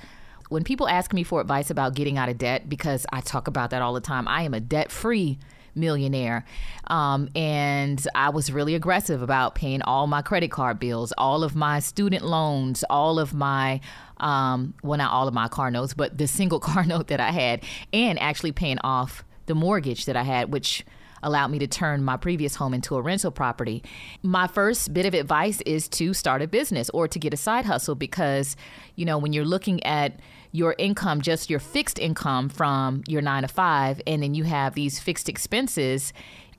When 0.48 0.64
people 0.64 0.88
ask 0.88 1.12
me 1.12 1.22
for 1.22 1.40
advice 1.40 1.70
about 1.70 1.94
getting 1.94 2.16
out 2.16 2.28
of 2.28 2.38
debt, 2.38 2.68
because 2.68 3.06
I 3.12 3.20
talk 3.20 3.48
about 3.48 3.70
that 3.70 3.82
all 3.82 3.92
the 3.92 4.00
time, 4.00 4.26
I 4.26 4.42
am 4.42 4.54
a 4.54 4.60
debt 4.60 4.90
free 4.90 5.38
millionaire. 5.78 6.44
Um, 6.88 7.28
and 7.34 8.04
I 8.14 8.30
was 8.30 8.52
really 8.52 8.74
aggressive 8.74 9.22
about 9.22 9.54
paying 9.54 9.82
all 9.82 10.06
my 10.06 10.22
credit 10.22 10.50
card 10.50 10.78
bills, 10.78 11.12
all 11.16 11.44
of 11.44 11.54
my 11.54 11.80
student 11.80 12.24
loans, 12.24 12.84
all 12.90 13.18
of 13.18 13.32
my 13.32 13.80
um, 14.18 14.74
well, 14.82 14.98
not 14.98 15.12
all 15.12 15.28
of 15.28 15.34
my 15.34 15.48
car 15.48 15.70
notes, 15.70 15.94
but 15.94 16.18
the 16.18 16.26
single 16.26 16.60
car 16.68 16.84
note 16.84 17.08
that 17.08 17.20
I 17.20 17.30
had, 17.30 17.62
and 17.92 18.18
actually 18.18 18.52
paying 18.52 18.78
off 18.82 19.24
the 19.46 19.54
mortgage 19.54 20.04
that 20.06 20.16
I 20.16 20.22
had, 20.22 20.52
which 20.52 20.84
allowed 21.22 21.48
me 21.48 21.58
to 21.58 21.66
turn 21.66 22.04
my 22.04 22.16
previous 22.16 22.54
home 22.54 22.74
into 22.74 22.96
a 22.96 23.02
rental 23.02 23.30
property. 23.30 23.82
My 24.22 24.46
first 24.46 24.92
bit 24.94 25.06
of 25.06 25.14
advice 25.14 25.60
is 25.62 25.88
to 25.90 26.14
start 26.14 26.42
a 26.42 26.46
business 26.46 26.90
or 26.90 27.08
to 27.08 27.18
get 27.18 27.34
a 27.34 27.36
side 27.36 27.64
hustle 27.64 27.94
because, 27.94 28.56
you 28.94 29.04
know, 29.04 29.18
when 29.18 29.32
you're 29.32 29.44
looking 29.44 29.82
at 29.84 30.20
your 30.52 30.74
income, 30.78 31.20
just 31.20 31.50
your 31.50 31.60
fixed 31.60 31.98
income 31.98 32.48
from 32.48 33.02
your 33.06 33.22
nine 33.22 33.42
to 33.42 33.48
five, 33.48 34.00
and 34.06 34.22
then 34.22 34.34
you 34.34 34.44
have 34.44 34.74
these 34.74 34.98
fixed 34.98 35.28
expenses, 35.28 36.12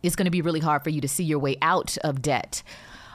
it's 0.04 0.15
going 0.15 0.25
to 0.25 0.32
be 0.32 0.41
really 0.41 0.60
hard 0.60 0.84
for 0.84 0.89
you 0.89 1.02
to 1.02 1.08
see 1.08 1.23
your 1.23 1.39
way 1.39 1.58
out 1.62 1.97
of 2.04 2.21
debt. 2.21 2.63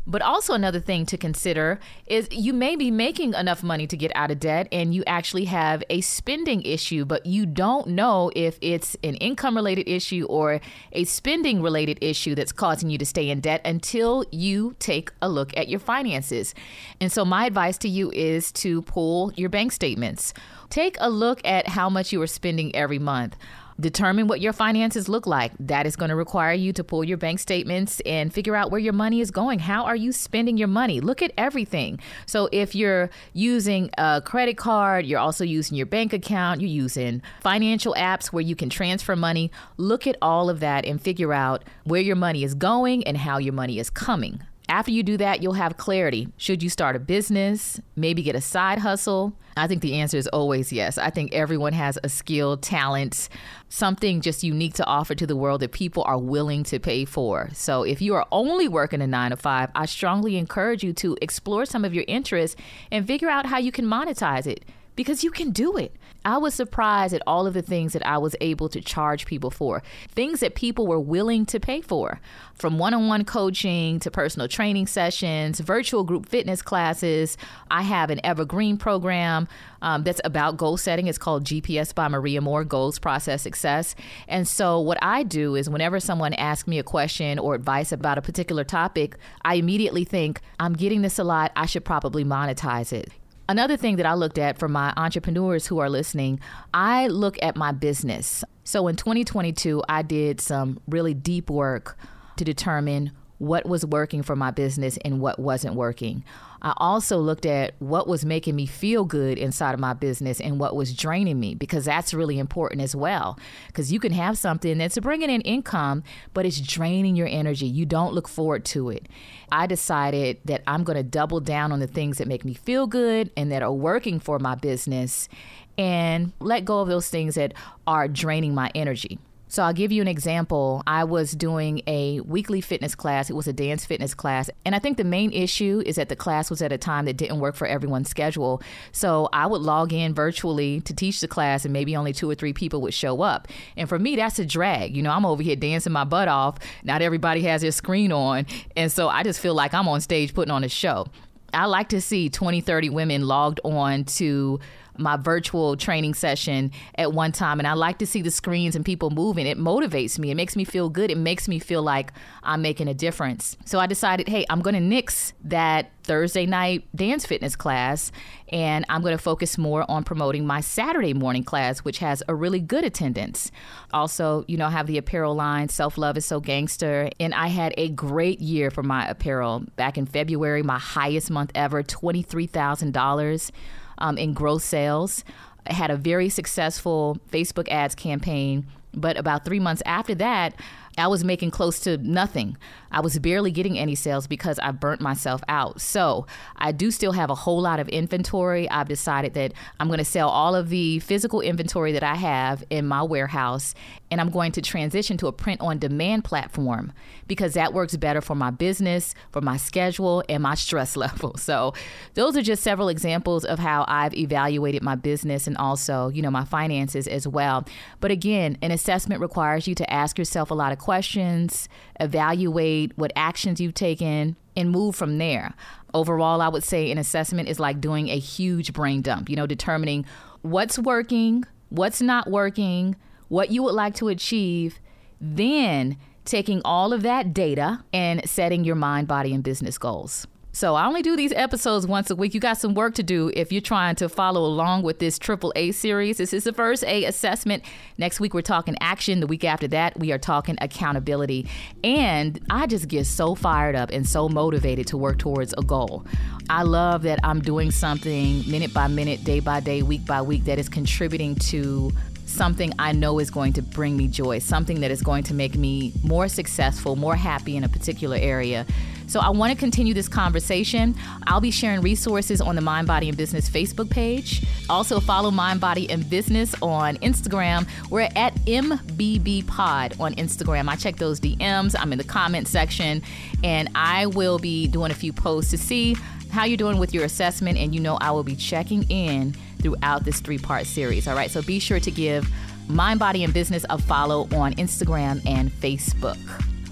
But 0.06 0.20
also, 0.20 0.52
another 0.52 0.80
thing 0.80 1.06
to 1.06 1.16
consider 1.16 1.80
is 2.06 2.28
you 2.30 2.52
may 2.52 2.76
be 2.76 2.90
making 2.90 3.32
enough 3.32 3.62
money 3.62 3.86
to 3.86 3.96
get 3.96 4.12
out 4.14 4.30
of 4.30 4.38
debt 4.38 4.68
and 4.70 4.94
you 4.94 5.02
actually 5.06 5.46
have 5.46 5.82
a 5.88 6.02
spending 6.02 6.62
issue, 6.62 7.06
but 7.06 7.24
you 7.24 7.46
don't 7.46 7.88
know 7.88 8.30
if 8.36 8.58
it's 8.60 8.96
an 9.02 9.14
income 9.14 9.56
related 9.56 9.88
issue 9.88 10.26
or 10.28 10.60
a 10.92 11.04
spending 11.04 11.62
related 11.62 11.98
issue 12.02 12.34
that's 12.34 12.52
causing 12.52 12.90
you 12.90 12.98
to 12.98 13.06
stay 13.06 13.30
in 13.30 13.40
debt 13.40 13.62
until 13.64 14.26
you 14.30 14.76
take 14.78 15.10
a 15.22 15.28
look 15.28 15.56
at 15.56 15.68
your 15.68 15.80
finances. 15.80 16.54
And 17.00 17.10
so, 17.10 17.24
my 17.24 17.46
advice 17.46 17.78
to 17.78 17.88
you 17.88 18.10
is 18.10 18.52
to 18.52 18.82
pull 18.82 19.32
your 19.36 19.48
bank 19.48 19.72
statements. 19.72 20.34
Take 20.68 20.96
a 21.00 21.08
look 21.08 21.40
at 21.46 21.68
how 21.68 21.88
much 21.88 22.12
you 22.12 22.20
are 22.20 22.26
spending 22.26 22.74
every 22.76 22.98
month. 22.98 23.36
Determine 23.80 24.28
what 24.28 24.40
your 24.40 24.52
finances 24.52 25.08
look 25.08 25.26
like. 25.26 25.52
That 25.58 25.86
is 25.86 25.96
going 25.96 26.10
to 26.10 26.14
require 26.16 26.52
you 26.52 26.72
to 26.74 26.84
pull 26.84 27.04
your 27.04 27.16
bank 27.16 27.40
statements 27.40 28.00
and 28.06 28.32
figure 28.32 28.54
out 28.54 28.70
where 28.70 28.80
your 28.80 28.92
money 28.92 29.20
is 29.20 29.30
going. 29.30 29.58
How 29.58 29.84
are 29.84 29.96
you 29.96 30.12
spending 30.12 30.56
your 30.56 30.68
money? 30.68 31.00
Look 31.00 31.22
at 31.22 31.32
everything. 31.36 31.98
So, 32.26 32.48
if 32.52 32.74
you're 32.74 33.10
using 33.32 33.90
a 33.98 34.22
credit 34.24 34.56
card, 34.56 35.06
you're 35.06 35.18
also 35.18 35.44
using 35.44 35.76
your 35.76 35.86
bank 35.86 36.12
account, 36.12 36.60
you're 36.60 36.70
using 36.70 37.22
financial 37.40 37.94
apps 37.94 38.26
where 38.26 38.42
you 38.42 38.54
can 38.54 38.70
transfer 38.70 39.16
money, 39.16 39.50
look 39.76 40.06
at 40.06 40.16
all 40.22 40.48
of 40.48 40.60
that 40.60 40.84
and 40.84 41.00
figure 41.00 41.32
out 41.32 41.64
where 41.84 42.00
your 42.00 42.16
money 42.16 42.44
is 42.44 42.54
going 42.54 43.04
and 43.06 43.16
how 43.16 43.38
your 43.38 43.52
money 43.52 43.78
is 43.78 43.90
coming. 43.90 44.40
After 44.68 44.90
you 44.90 45.02
do 45.02 45.16
that, 45.18 45.42
you'll 45.42 45.52
have 45.54 45.76
clarity. 45.76 46.28
Should 46.36 46.62
you 46.62 46.70
start 46.70 46.96
a 46.96 46.98
business? 46.98 47.80
Maybe 47.96 48.22
get 48.22 48.34
a 48.34 48.40
side 48.40 48.78
hustle? 48.78 49.34
I 49.56 49.66
think 49.68 49.82
the 49.82 49.94
answer 49.94 50.16
is 50.16 50.26
always 50.28 50.72
yes. 50.72 50.98
I 50.98 51.10
think 51.10 51.32
everyone 51.32 51.74
has 51.74 51.98
a 52.02 52.08
skill, 52.08 52.56
talent, 52.56 53.28
something 53.68 54.20
just 54.20 54.42
unique 54.42 54.74
to 54.74 54.84
offer 54.84 55.14
to 55.14 55.26
the 55.26 55.36
world 55.36 55.60
that 55.60 55.72
people 55.72 56.02
are 56.04 56.18
willing 56.18 56.64
to 56.64 56.80
pay 56.80 57.04
for. 57.04 57.50
So 57.52 57.82
if 57.82 58.02
you 58.02 58.14
are 58.14 58.26
only 58.32 58.66
working 58.66 59.00
a 59.00 59.06
nine 59.06 59.30
to 59.30 59.36
five, 59.36 59.70
I 59.74 59.86
strongly 59.86 60.36
encourage 60.38 60.82
you 60.82 60.92
to 60.94 61.16
explore 61.22 61.66
some 61.66 61.84
of 61.84 61.94
your 61.94 62.04
interests 62.08 62.56
and 62.90 63.06
figure 63.06 63.28
out 63.28 63.46
how 63.46 63.58
you 63.58 63.70
can 63.70 63.84
monetize 63.84 64.46
it 64.46 64.64
because 64.96 65.22
you 65.22 65.30
can 65.30 65.50
do 65.50 65.76
it. 65.76 65.94
I 66.24 66.38
was 66.38 66.54
surprised 66.54 67.12
at 67.12 67.22
all 67.26 67.46
of 67.46 67.54
the 67.54 67.62
things 67.62 67.92
that 67.92 68.06
I 68.06 68.16
was 68.16 68.34
able 68.40 68.68
to 68.70 68.80
charge 68.80 69.26
people 69.26 69.50
for, 69.50 69.82
things 70.08 70.40
that 70.40 70.54
people 70.54 70.86
were 70.86 70.98
willing 70.98 71.44
to 71.46 71.60
pay 71.60 71.82
for, 71.82 72.20
from 72.54 72.78
one 72.78 72.94
on 72.94 73.08
one 73.08 73.24
coaching 73.24 73.98
to 74.00 74.10
personal 74.10 74.48
training 74.48 74.86
sessions, 74.86 75.60
virtual 75.60 76.02
group 76.02 76.26
fitness 76.26 76.62
classes. 76.62 77.36
I 77.70 77.82
have 77.82 78.10
an 78.10 78.20
evergreen 78.24 78.78
program 78.78 79.48
um, 79.82 80.02
that's 80.02 80.20
about 80.24 80.56
goal 80.56 80.78
setting. 80.78 81.08
It's 81.08 81.18
called 81.18 81.44
GPS 81.44 81.94
by 81.94 82.08
Maria 82.08 82.40
Moore 82.40 82.64
Goals 82.64 82.98
Process 82.98 83.42
Success. 83.42 83.94
And 84.26 84.48
so, 84.48 84.80
what 84.80 84.98
I 85.02 85.24
do 85.24 85.56
is 85.56 85.68
whenever 85.68 86.00
someone 86.00 86.32
asks 86.34 86.66
me 86.66 86.78
a 86.78 86.82
question 86.82 87.38
or 87.38 87.54
advice 87.54 87.92
about 87.92 88.16
a 88.16 88.22
particular 88.22 88.64
topic, 88.64 89.16
I 89.44 89.56
immediately 89.56 90.04
think, 90.04 90.40
I'm 90.58 90.72
getting 90.72 91.02
this 91.02 91.18
a 91.18 91.24
lot. 91.24 91.52
I 91.54 91.66
should 91.66 91.84
probably 91.84 92.24
monetize 92.24 92.92
it. 92.92 93.10
Another 93.46 93.76
thing 93.76 93.96
that 93.96 94.06
I 94.06 94.14
looked 94.14 94.38
at 94.38 94.58
for 94.58 94.68
my 94.68 94.94
entrepreneurs 94.96 95.66
who 95.66 95.78
are 95.78 95.90
listening, 95.90 96.40
I 96.72 97.08
look 97.08 97.36
at 97.42 97.56
my 97.56 97.72
business. 97.72 98.42
So 98.64 98.88
in 98.88 98.96
2022, 98.96 99.82
I 99.86 100.00
did 100.00 100.40
some 100.40 100.80
really 100.88 101.12
deep 101.12 101.50
work 101.50 101.98
to 102.36 102.44
determine 102.44 103.12
what 103.44 103.66
was 103.66 103.84
working 103.84 104.22
for 104.22 104.34
my 104.34 104.50
business 104.50 104.98
and 105.04 105.20
what 105.20 105.38
wasn't 105.38 105.74
working. 105.74 106.24
I 106.62 106.72
also 106.78 107.18
looked 107.18 107.44
at 107.44 107.74
what 107.78 108.08
was 108.08 108.24
making 108.24 108.56
me 108.56 108.64
feel 108.64 109.04
good 109.04 109.36
inside 109.36 109.74
of 109.74 109.80
my 109.80 109.92
business 109.92 110.40
and 110.40 110.58
what 110.58 110.74
was 110.74 110.94
draining 110.94 111.38
me 111.38 111.54
because 111.54 111.84
that's 111.84 112.14
really 112.14 112.38
important 112.38 112.80
as 112.80 112.96
well. 112.96 113.38
Because 113.66 113.92
you 113.92 114.00
can 114.00 114.12
have 114.12 114.38
something 114.38 114.78
that's 114.78 114.98
bringing 114.98 115.28
in 115.28 115.42
income, 115.42 116.02
but 116.32 116.46
it's 116.46 116.60
draining 116.60 117.16
your 117.16 117.26
energy. 117.26 117.66
You 117.66 117.84
don't 117.84 118.14
look 118.14 118.28
forward 118.28 118.64
to 118.66 118.88
it. 118.88 119.08
I 119.52 119.66
decided 119.66 120.38
that 120.46 120.62
I'm 120.66 120.84
going 120.84 120.96
to 120.96 121.02
double 121.02 121.40
down 121.40 121.70
on 121.70 121.80
the 121.80 121.86
things 121.86 122.16
that 122.16 122.28
make 122.28 122.46
me 122.46 122.54
feel 122.54 122.86
good 122.86 123.30
and 123.36 123.52
that 123.52 123.62
are 123.62 123.72
working 123.72 124.18
for 124.18 124.38
my 124.38 124.54
business 124.54 125.28
and 125.76 126.32
let 126.40 126.64
go 126.64 126.80
of 126.80 126.88
those 126.88 127.10
things 127.10 127.34
that 127.34 127.52
are 127.86 128.08
draining 128.08 128.54
my 128.54 128.70
energy. 128.74 129.18
So 129.54 129.62
I'll 129.62 129.72
give 129.72 129.92
you 129.92 130.02
an 130.02 130.08
example. 130.08 130.82
I 130.84 131.04
was 131.04 131.30
doing 131.30 131.80
a 131.86 132.18
weekly 132.22 132.60
fitness 132.60 132.96
class. 132.96 133.30
It 133.30 133.34
was 133.34 133.46
a 133.46 133.52
dance 133.52 133.86
fitness 133.86 134.12
class. 134.12 134.50
And 134.64 134.74
I 134.74 134.80
think 134.80 134.96
the 134.96 135.04
main 135.04 135.30
issue 135.30 135.80
is 135.86 135.94
that 135.94 136.08
the 136.08 136.16
class 136.16 136.50
was 136.50 136.60
at 136.60 136.72
a 136.72 136.76
time 136.76 137.04
that 137.04 137.16
didn't 137.16 137.38
work 137.38 137.54
for 137.54 137.64
everyone's 137.64 138.10
schedule. 138.10 138.60
So 138.90 139.28
I 139.32 139.46
would 139.46 139.60
log 139.60 139.92
in 139.92 140.12
virtually 140.12 140.80
to 140.80 140.92
teach 140.92 141.20
the 141.20 141.28
class 141.28 141.64
and 141.64 141.72
maybe 141.72 141.94
only 141.94 142.12
two 142.12 142.28
or 142.28 142.34
three 142.34 142.52
people 142.52 142.80
would 142.80 142.94
show 142.94 143.22
up. 143.22 143.46
And 143.76 143.88
for 143.88 143.96
me, 143.96 144.16
that's 144.16 144.40
a 144.40 144.44
drag. 144.44 144.96
You 144.96 145.04
know, 145.04 145.12
I'm 145.12 145.24
over 145.24 145.40
here 145.40 145.54
dancing 145.54 145.92
my 145.92 146.02
butt 146.02 146.26
off. 146.26 146.58
Not 146.82 147.00
everybody 147.00 147.42
has 147.42 147.62
their 147.62 147.70
screen 147.70 148.10
on. 148.10 148.46
And 148.74 148.90
so 148.90 149.08
I 149.08 149.22
just 149.22 149.38
feel 149.38 149.54
like 149.54 149.72
I'm 149.72 149.86
on 149.86 150.00
stage 150.00 150.34
putting 150.34 150.50
on 150.50 150.64
a 150.64 150.68
show. 150.68 151.06
I 151.52 151.66
like 151.66 151.90
to 151.90 152.00
see 152.00 152.28
20, 152.28 152.60
30 152.60 152.90
women 152.90 153.22
logged 153.28 153.60
on 153.62 154.02
to 154.04 154.58
my 154.98 155.16
virtual 155.16 155.76
training 155.76 156.14
session 156.14 156.70
at 156.96 157.12
one 157.12 157.32
time 157.32 157.58
and 157.58 157.66
I 157.66 157.74
like 157.74 157.98
to 157.98 158.06
see 158.06 158.22
the 158.22 158.30
screens 158.30 158.76
and 158.76 158.84
people 158.84 159.10
moving. 159.10 159.46
It 159.46 159.58
motivates 159.58 160.18
me. 160.18 160.30
It 160.30 160.34
makes 160.34 160.56
me 160.56 160.64
feel 160.64 160.88
good. 160.88 161.10
It 161.10 161.18
makes 161.18 161.48
me 161.48 161.58
feel 161.58 161.82
like 161.82 162.12
I'm 162.42 162.62
making 162.62 162.88
a 162.88 162.94
difference. 162.94 163.56
So 163.64 163.78
I 163.78 163.86
decided, 163.86 164.28
hey, 164.28 164.44
I'm 164.50 164.60
going 164.60 164.74
to 164.74 164.80
nix 164.80 165.32
that 165.44 165.90
Thursday 166.04 166.44
night 166.44 166.84
dance 166.94 167.24
fitness 167.24 167.56
class 167.56 168.12
and 168.50 168.84
I'm 168.90 169.00
going 169.00 169.16
to 169.16 169.22
focus 169.22 169.56
more 169.56 169.90
on 169.90 170.04
promoting 170.04 170.46
my 170.46 170.60
Saturday 170.60 171.14
morning 171.14 171.44
class 171.44 171.78
which 171.78 171.98
has 171.98 172.22
a 172.28 172.34
really 172.34 172.60
good 172.60 172.84
attendance. 172.84 173.50
Also, 173.92 174.44
you 174.46 174.58
know, 174.58 174.66
I 174.66 174.70
have 174.70 174.86
the 174.86 174.98
apparel 174.98 175.34
line 175.34 175.70
Self 175.70 175.96
Love 175.96 176.18
is 176.18 176.26
So 176.26 176.40
Gangster 176.40 177.08
and 177.18 177.34
I 177.34 177.48
had 177.48 177.72
a 177.78 177.88
great 177.88 178.40
year 178.40 178.70
for 178.70 178.82
my 178.82 179.08
apparel. 179.08 179.64
Back 179.76 179.96
in 179.96 180.04
February, 180.04 180.62
my 180.62 180.78
highest 180.78 181.30
month 181.30 181.50
ever, 181.54 181.82
$23,000 181.82 183.50
um, 183.98 184.18
in 184.18 184.32
gross 184.32 184.64
sales. 184.64 185.24
Had 185.66 185.90
a 185.90 185.96
very 185.96 186.28
successful 186.28 187.16
Facebook 187.30 187.68
ads 187.70 187.94
campaign, 187.94 188.66
but 188.92 189.16
about 189.16 189.44
three 189.44 189.60
months 189.60 189.82
after 189.86 190.14
that, 190.16 190.54
I 190.96 191.08
was 191.08 191.24
making 191.24 191.50
close 191.50 191.80
to 191.80 191.98
nothing. 191.98 192.56
I 192.92 193.00
was 193.00 193.18
barely 193.18 193.50
getting 193.50 193.76
any 193.76 193.96
sales 193.96 194.28
because 194.28 194.58
I 194.60 194.70
burnt 194.70 195.00
myself 195.00 195.42
out. 195.48 195.80
So 195.80 196.26
I 196.56 196.70
do 196.70 196.92
still 196.92 197.12
have 197.12 197.30
a 197.30 197.34
whole 197.34 197.60
lot 197.60 197.80
of 197.80 197.88
inventory. 197.88 198.70
I've 198.70 198.88
decided 198.88 199.34
that 199.34 199.52
I'm 199.80 199.88
going 199.88 199.98
to 199.98 200.04
sell 200.04 200.28
all 200.28 200.54
of 200.54 200.68
the 200.68 201.00
physical 201.00 201.40
inventory 201.40 201.90
that 201.92 202.04
I 202.04 202.14
have 202.14 202.62
in 202.70 202.86
my 202.86 203.02
warehouse 203.02 203.74
and 204.14 204.20
I'm 204.20 204.30
going 204.30 204.52
to 204.52 204.62
transition 204.62 205.16
to 205.16 205.26
a 205.26 205.32
print 205.32 205.60
on 205.60 205.80
demand 205.80 206.22
platform 206.22 206.92
because 207.26 207.54
that 207.54 207.74
works 207.74 207.96
better 207.96 208.20
for 208.20 208.36
my 208.36 208.50
business, 208.50 209.12
for 209.32 209.40
my 209.40 209.56
schedule, 209.56 210.22
and 210.28 210.40
my 210.40 210.54
stress 210.54 210.96
level. 211.04 211.36
So 211.36 211.74
those 212.14 212.36
are 212.36 212.42
just 212.42 212.62
several 212.62 212.88
examples 212.88 213.44
of 213.44 213.58
how 213.58 213.84
I've 213.88 214.14
evaluated 214.14 214.84
my 214.84 214.94
business 214.94 215.48
and 215.48 215.56
also, 215.56 216.10
you 216.10 216.22
know, 216.22 216.30
my 216.30 216.44
finances 216.44 217.08
as 217.08 217.26
well. 217.26 217.66
But 217.98 218.12
again, 218.12 218.56
an 218.62 218.70
assessment 218.70 219.20
requires 219.20 219.66
you 219.66 219.74
to 219.74 219.92
ask 219.92 220.16
yourself 220.16 220.52
a 220.52 220.54
lot 220.54 220.70
of 220.70 220.78
questions, 220.84 221.66
evaluate 221.98 222.92
what 222.96 223.10
actions 223.16 223.58
you've 223.58 223.72
taken, 223.72 224.36
and 224.54 224.70
move 224.70 224.94
from 224.94 225.16
there. 225.16 225.54
Overall, 225.94 226.42
I 226.42 226.48
would 226.48 226.62
say 226.62 226.90
an 226.90 226.98
assessment 226.98 227.48
is 227.48 227.58
like 227.58 227.80
doing 227.80 228.10
a 228.10 228.18
huge 228.18 228.74
brain 228.74 229.00
dump, 229.00 229.30
you 229.30 229.36
know, 229.36 229.46
determining 229.46 230.04
what's 230.42 230.78
working, 230.78 231.44
what's 231.70 232.02
not 232.02 232.30
working, 232.30 232.96
what 233.28 233.50
you 233.50 233.62
would 233.62 233.74
like 233.74 233.94
to 233.94 234.08
achieve, 234.08 234.78
then 235.20 235.96
taking 236.26 236.60
all 236.66 236.92
of 236.92 237.00
that 237.02 237.32
data 237.32 237.82
and 237.94 238.28
setting 238.28 238.62
your 238.62 238.76
mind, 238.76 239.08
body, 239.08 239.32
and 239.32 239.42
business 239.42 239.78
goals. 239.78 240.26
So 240.54 240.76
I 240.76 240.86
only 240.86 241.02
do 241.02 241.16
these 241.16 241.32
episodes 241.32 241.84
once 241.84 242.10
a 242.10 242.14
week. 242.14 242.32
You 242.32 242.38
got 242.38 242.58
some 242.58 242.74
work 242.74 242.94
to 242.94 243.02
do 243.02 243.28
if 243.34 243.50
you're 243.50 243.60
trying 243.60 243.96
to 243.96 244.08
follow 244.08 244.44
along 244.46 244.84
with 244.84 245.00
this 245.00 245.18
triple 245.18 245.52
A 245.56 245.72
series. 245.72 246.18
This 246.18 246.32
is 246.32 246.44
the 246.44 246.52
first 246.52 246.84
A 246.84 247.06
assessment. 247.06 247.64
Next 247.98 248.20
week 248.20 248.34
we're 248.34 248.42
talking 248.42 248.76
action. 248.80 249.18
The 249.18 249.26
week 249.26 249.42
after 249.42 249.66
that 249.68 249.98
we 249.98 250.12
are 250.12 250.18
talking 250.18 250.56
accountability. 250.60 251.48
And 251.82 252.40
I 252.50 252.68
just 252.68 252.86
get 252.86 253.06
so 253.06 253.34
fired 253.34 253.74
up 253.74 253.90
and 253.90 254.08
so 254.08 254.28
motivated 254.28 254.86
to 254.88 254.96
work 254.96 255.18
towards 255.18 255.54
a 255.58 255.62
goal. 255.62 256.06
I 256.48 256.62
love 256.62 257.02
that 257.02 257.18
I'm 257.24 257.40
doing 257.40 257.72
something 257.72 258.48
minute 258.48 258.72
by 258.72 258.86
minute, 258.86 259.24
day 259.24 259.40
by 259.40 259.58
day, 259.58 259.82
week 259.82 260.06
by 260.06 260.22
week 260.22 260.44
that 260.44 260.60
is 260.60 260.68
contributing 260.68 261.34
to 261.50 261.90
something 262.26 262.72
I 262.78 262.92
know 262.92 263.18
is 263.18 263.28
going 263.28 263.54
to 263.54 263.62
bring 263.62 263.96
me 263.96 264.06
joy, 264.06 264.38
something 264.38 264.80
that 264.82 264.92
is 264.92 265.02
going 265.02 265.24
to 265.24 265.34
make 265.34 265.56
me 265.56 265.92
more 266.04 266.28
successful, 266.28 266.94
more 266.94 267.16
happy 267.16 267.56
in 267.56 267.64
a 267.64 267.68
particular 267.68 268.16
area. 268.16 268.66
So 269.06 269.20
I 269.20 269.30
want 269.30 269.52
to 269.52 269.58
continue 269.58 269.94
this 269.94 270.08
conversation. 270.08 270.94
I'll 271.26 271.40
be 271.40 271.50
sharing 271.50 271.80
resources 271.80 272.40
on 272.40 272.56
the 272.56 272.60
Mind, 272.60 272.86
Body, 272.86 273.08
and 273.08 273.16
Business 273.16 273.48
Facebook 273.48 273.90
page. 273.90 274.44
Also, 274.68 275.00
follow 275.00 275.30
Mind, 275.30 275.60
Body, 275.60 275.88
and 275.90 276.08
Business 276.08 276.54
on 276.62 276.96
Instagram. 276.98 277.68
We're 277.90 278.08
at 278.16 278.34
MBB 278.46 279.46
Pod 279.46 279.94
on 280.00 280.14
Instagram. 280.14 280.68
I 280.68 280.76
check 280.76 280.96
those 280.96 281.20
DMs, 281.20 281.74
I'm 281.78 281.92
in 281.92 281.98
the 281.98 282.04
comment 282.04 282.48
section, 282.48 283.02
and 283.42 283.68
I 283.74 284.06
will 284.06 284.38
be 284.38 284.66
doing 284.66 284.90
a 284.90 284.94
few 284.94 285.12
posts 285.12 285.50
to 285.50 285.58
see 285.58 285.96
how 286.30 286.44
you're 286.44 286.56
doing 286.56 286.78
with 286.78 286.92
your 286.92 287.04
assessment. 287.04 287.58
And 287.58 287.74
you 287.74 287.80
know, 287.80 287.96
I 288.00 288.10
will 288.10 288.24
be 288.24 288.36
checking 288.36 288.82
in 288.84 289.34
throughout 289.60 290.04
this 290.04 290.20
three 290.20 290.38
part 290.38 290.66
series. 290.66 291.08
All 291.08 291.14
right, 291.14 291.30
so 291.30 291.42
be 291.42 291.58
sure 291.58 291.80
to 291.80 291.90
give 291.90 292.28
Mind, 292.68 292.98
Body, 292.98 293.24
and 293.24 293.32
Business 293.32 293.64
a 293.70 293.78
follow 293.78 294.22
on 294.32 294.54
Instagram 294.54 295.24
and 295.26 295.50
Facebook. 295.50 296.18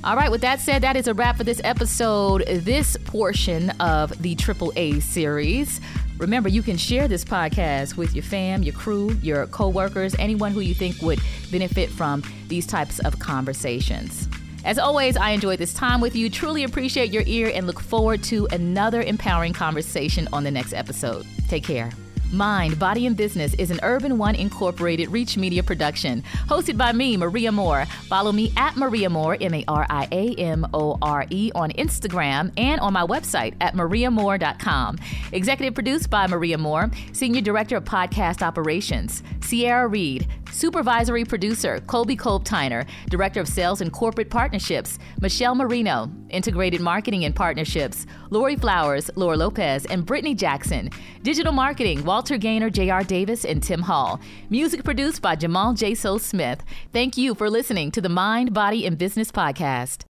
All 0.04 0.16
right, 0.16 0.32
with 0.32 0.40
that 0.40 0.60
said, 0.60 0.82
that 0.82 0.96
is 0.96 1.06
a 1.06 1.14
wrap 1.14 1.36
for 1.36 1.44
this 1.44 1.60
episode, 1.62 2.44
this 2.48 2.96
portion 3.04 3.70
of 3.78 4.20
the 4.20 4.34
Triple 4.34 4.72
A 4.74 4.98
series. 4.98 5.80
Remember, 6.18 6.48
you 6.48 6.60
can 6.60 6.76
share 6.76 7.06
this 7.06 7.24
podcast 7.24 7.96
with 7.96 8.12
your 8.12 8.24
fam, 8.24 8.64
your 8.64 8.74
crew, 8.74 9.12
your 9.22 9.46
coworkers, 9.46 10.16
anyone 10.18 10.50
who 10.50 10.58
you 10.58 10.74
think 10.74 11.00
would 11.02 11.20
benefit 11.52 11.88
from 11.88 12.24
these 12.48 12.66
types 12.66 12.98
of 13.00 13.20
conversations. 13.20 14.28
As 14.64 14.76
always, 14.76 15.16
I 15.16 15.30
enjoyed 15.30 15.60
this 15.60 15.72
time 15.72 16.00
with 16.00 16.16
you. 16.16 16.28
Truly 16.30 16.64
appreciate 16.64 17.12
your 17.12 17.22
ear 17.26 17.52
and 17.54 17.68
look 17.68 17.78
forward 17.78 18.24
to 18.24 18.46
another 18.50 19.02
empowering 19.02 19.52
conversation 19.52 20.28
on 20.32 20.42
the 20.42 20.50
next 20.50 20.72
episode. 20.72 21.24
Take 21.48 21.62
care. 21.62 21.92
Mind, 22.32 22.78
Body, 22.78 23.06
and 23.06 23.14
Business 23.14 23.52
is 23.54 23.70
an 23.70 23.78
Urban 23.82 24.16
One 24.16 24.34
Incorporated 24.34 25.10
Reach 25.10 25.36
Media 25.36 25.62
production, 25.62 26.22
hosted 26.48 26.78
by 26.78 26.92
me, 26.92 27.16
Maria 27.18 27.52
Moore. 27.52 27.84
Follow 28.08 28.32
me 28.32 28.52
at 28.56 28.76
Maria 28.76 29.10
Moore, 29.10 29.36
M 29.38 29.52
A 29.52 29.64
R 29.68 29.86
I 29.90 30.08
A 30.10 30.34
M 30.36 30.66
O 30.72 30.98
R 31.02 31.26
E, 31.28 31.52
on 31.54 31.70
Instagram 31.72 32.50
and 32.56 32.80
on 32.80 32.94
my 32.94 33.02
website 33.02 33.54
at 33.60 33.74
mariamoore.com. 33.74 34.98
Executive 35.32 35.74
produced 35.74 36.08
by 36.08 36.26
Maria 36.26 36.56
Moore, 36.56 36.90
Senior 37.12 37.42
Director 37.42 37.76
of 37.76 37.84
Podcast 37.84 38.40
Operations, 38.40 39.22
Sierra 39.42 39.86
Reed, 39.86 40.26
Supervisory 40.52 41.24
Producer, 41.24 41.80
Colby 41.86 42.16
Kolbteiner, 42.16 42.86
Director 43.08 43.40
of 43.40 43.48
Sales 43.48 43.80
and 43.80 43.92
Corporate 43.92 44.30
Partnerships, 44.30 44.98
Michelle 45.20 45.54
Marino, 45.54 46.10
Integrated 46.30 46.80
Marketing 46.80 47.24
and 47.24 47.34
Partnerships, 47.34 48.06
Lori 48.30 48.56
Flowers, 48.56 49.10
Laura 49.16 49.36
Lopez, 49.36 49.84
and 49.86 50.04
Brittany 50.06 50.34
Jackson. 50.34 50.90
Digital 51.22 51.52
Marketing, 51.52 52.02
Walter 52.22 52.38
Gaynor, 52.38 52.70
J.R. 52.70 53.02
Davis, 53.02 53.44
and 53.44 53.60
Tim 53.60 53.82
Hall. 53.82 54.20
Music 54.48 54.84
produced 54.84 55.20
by 55.20 55.34
Jamal 55.34 55.74
J. 55.74 55.92
So 55.92 56.18
Smith. 56.18 56.62
Thank 56.92 57.16
you 57.16 57.34
for 57.34 57.50
listening 57.50 57.90
to 57.90 58.00
the 58.00 58.08
Mind, 58.08 58.54
Body, 58.54 58.86
and 58.86 58.96
Business 58.96 59.32
Podcast. 59.32 60.04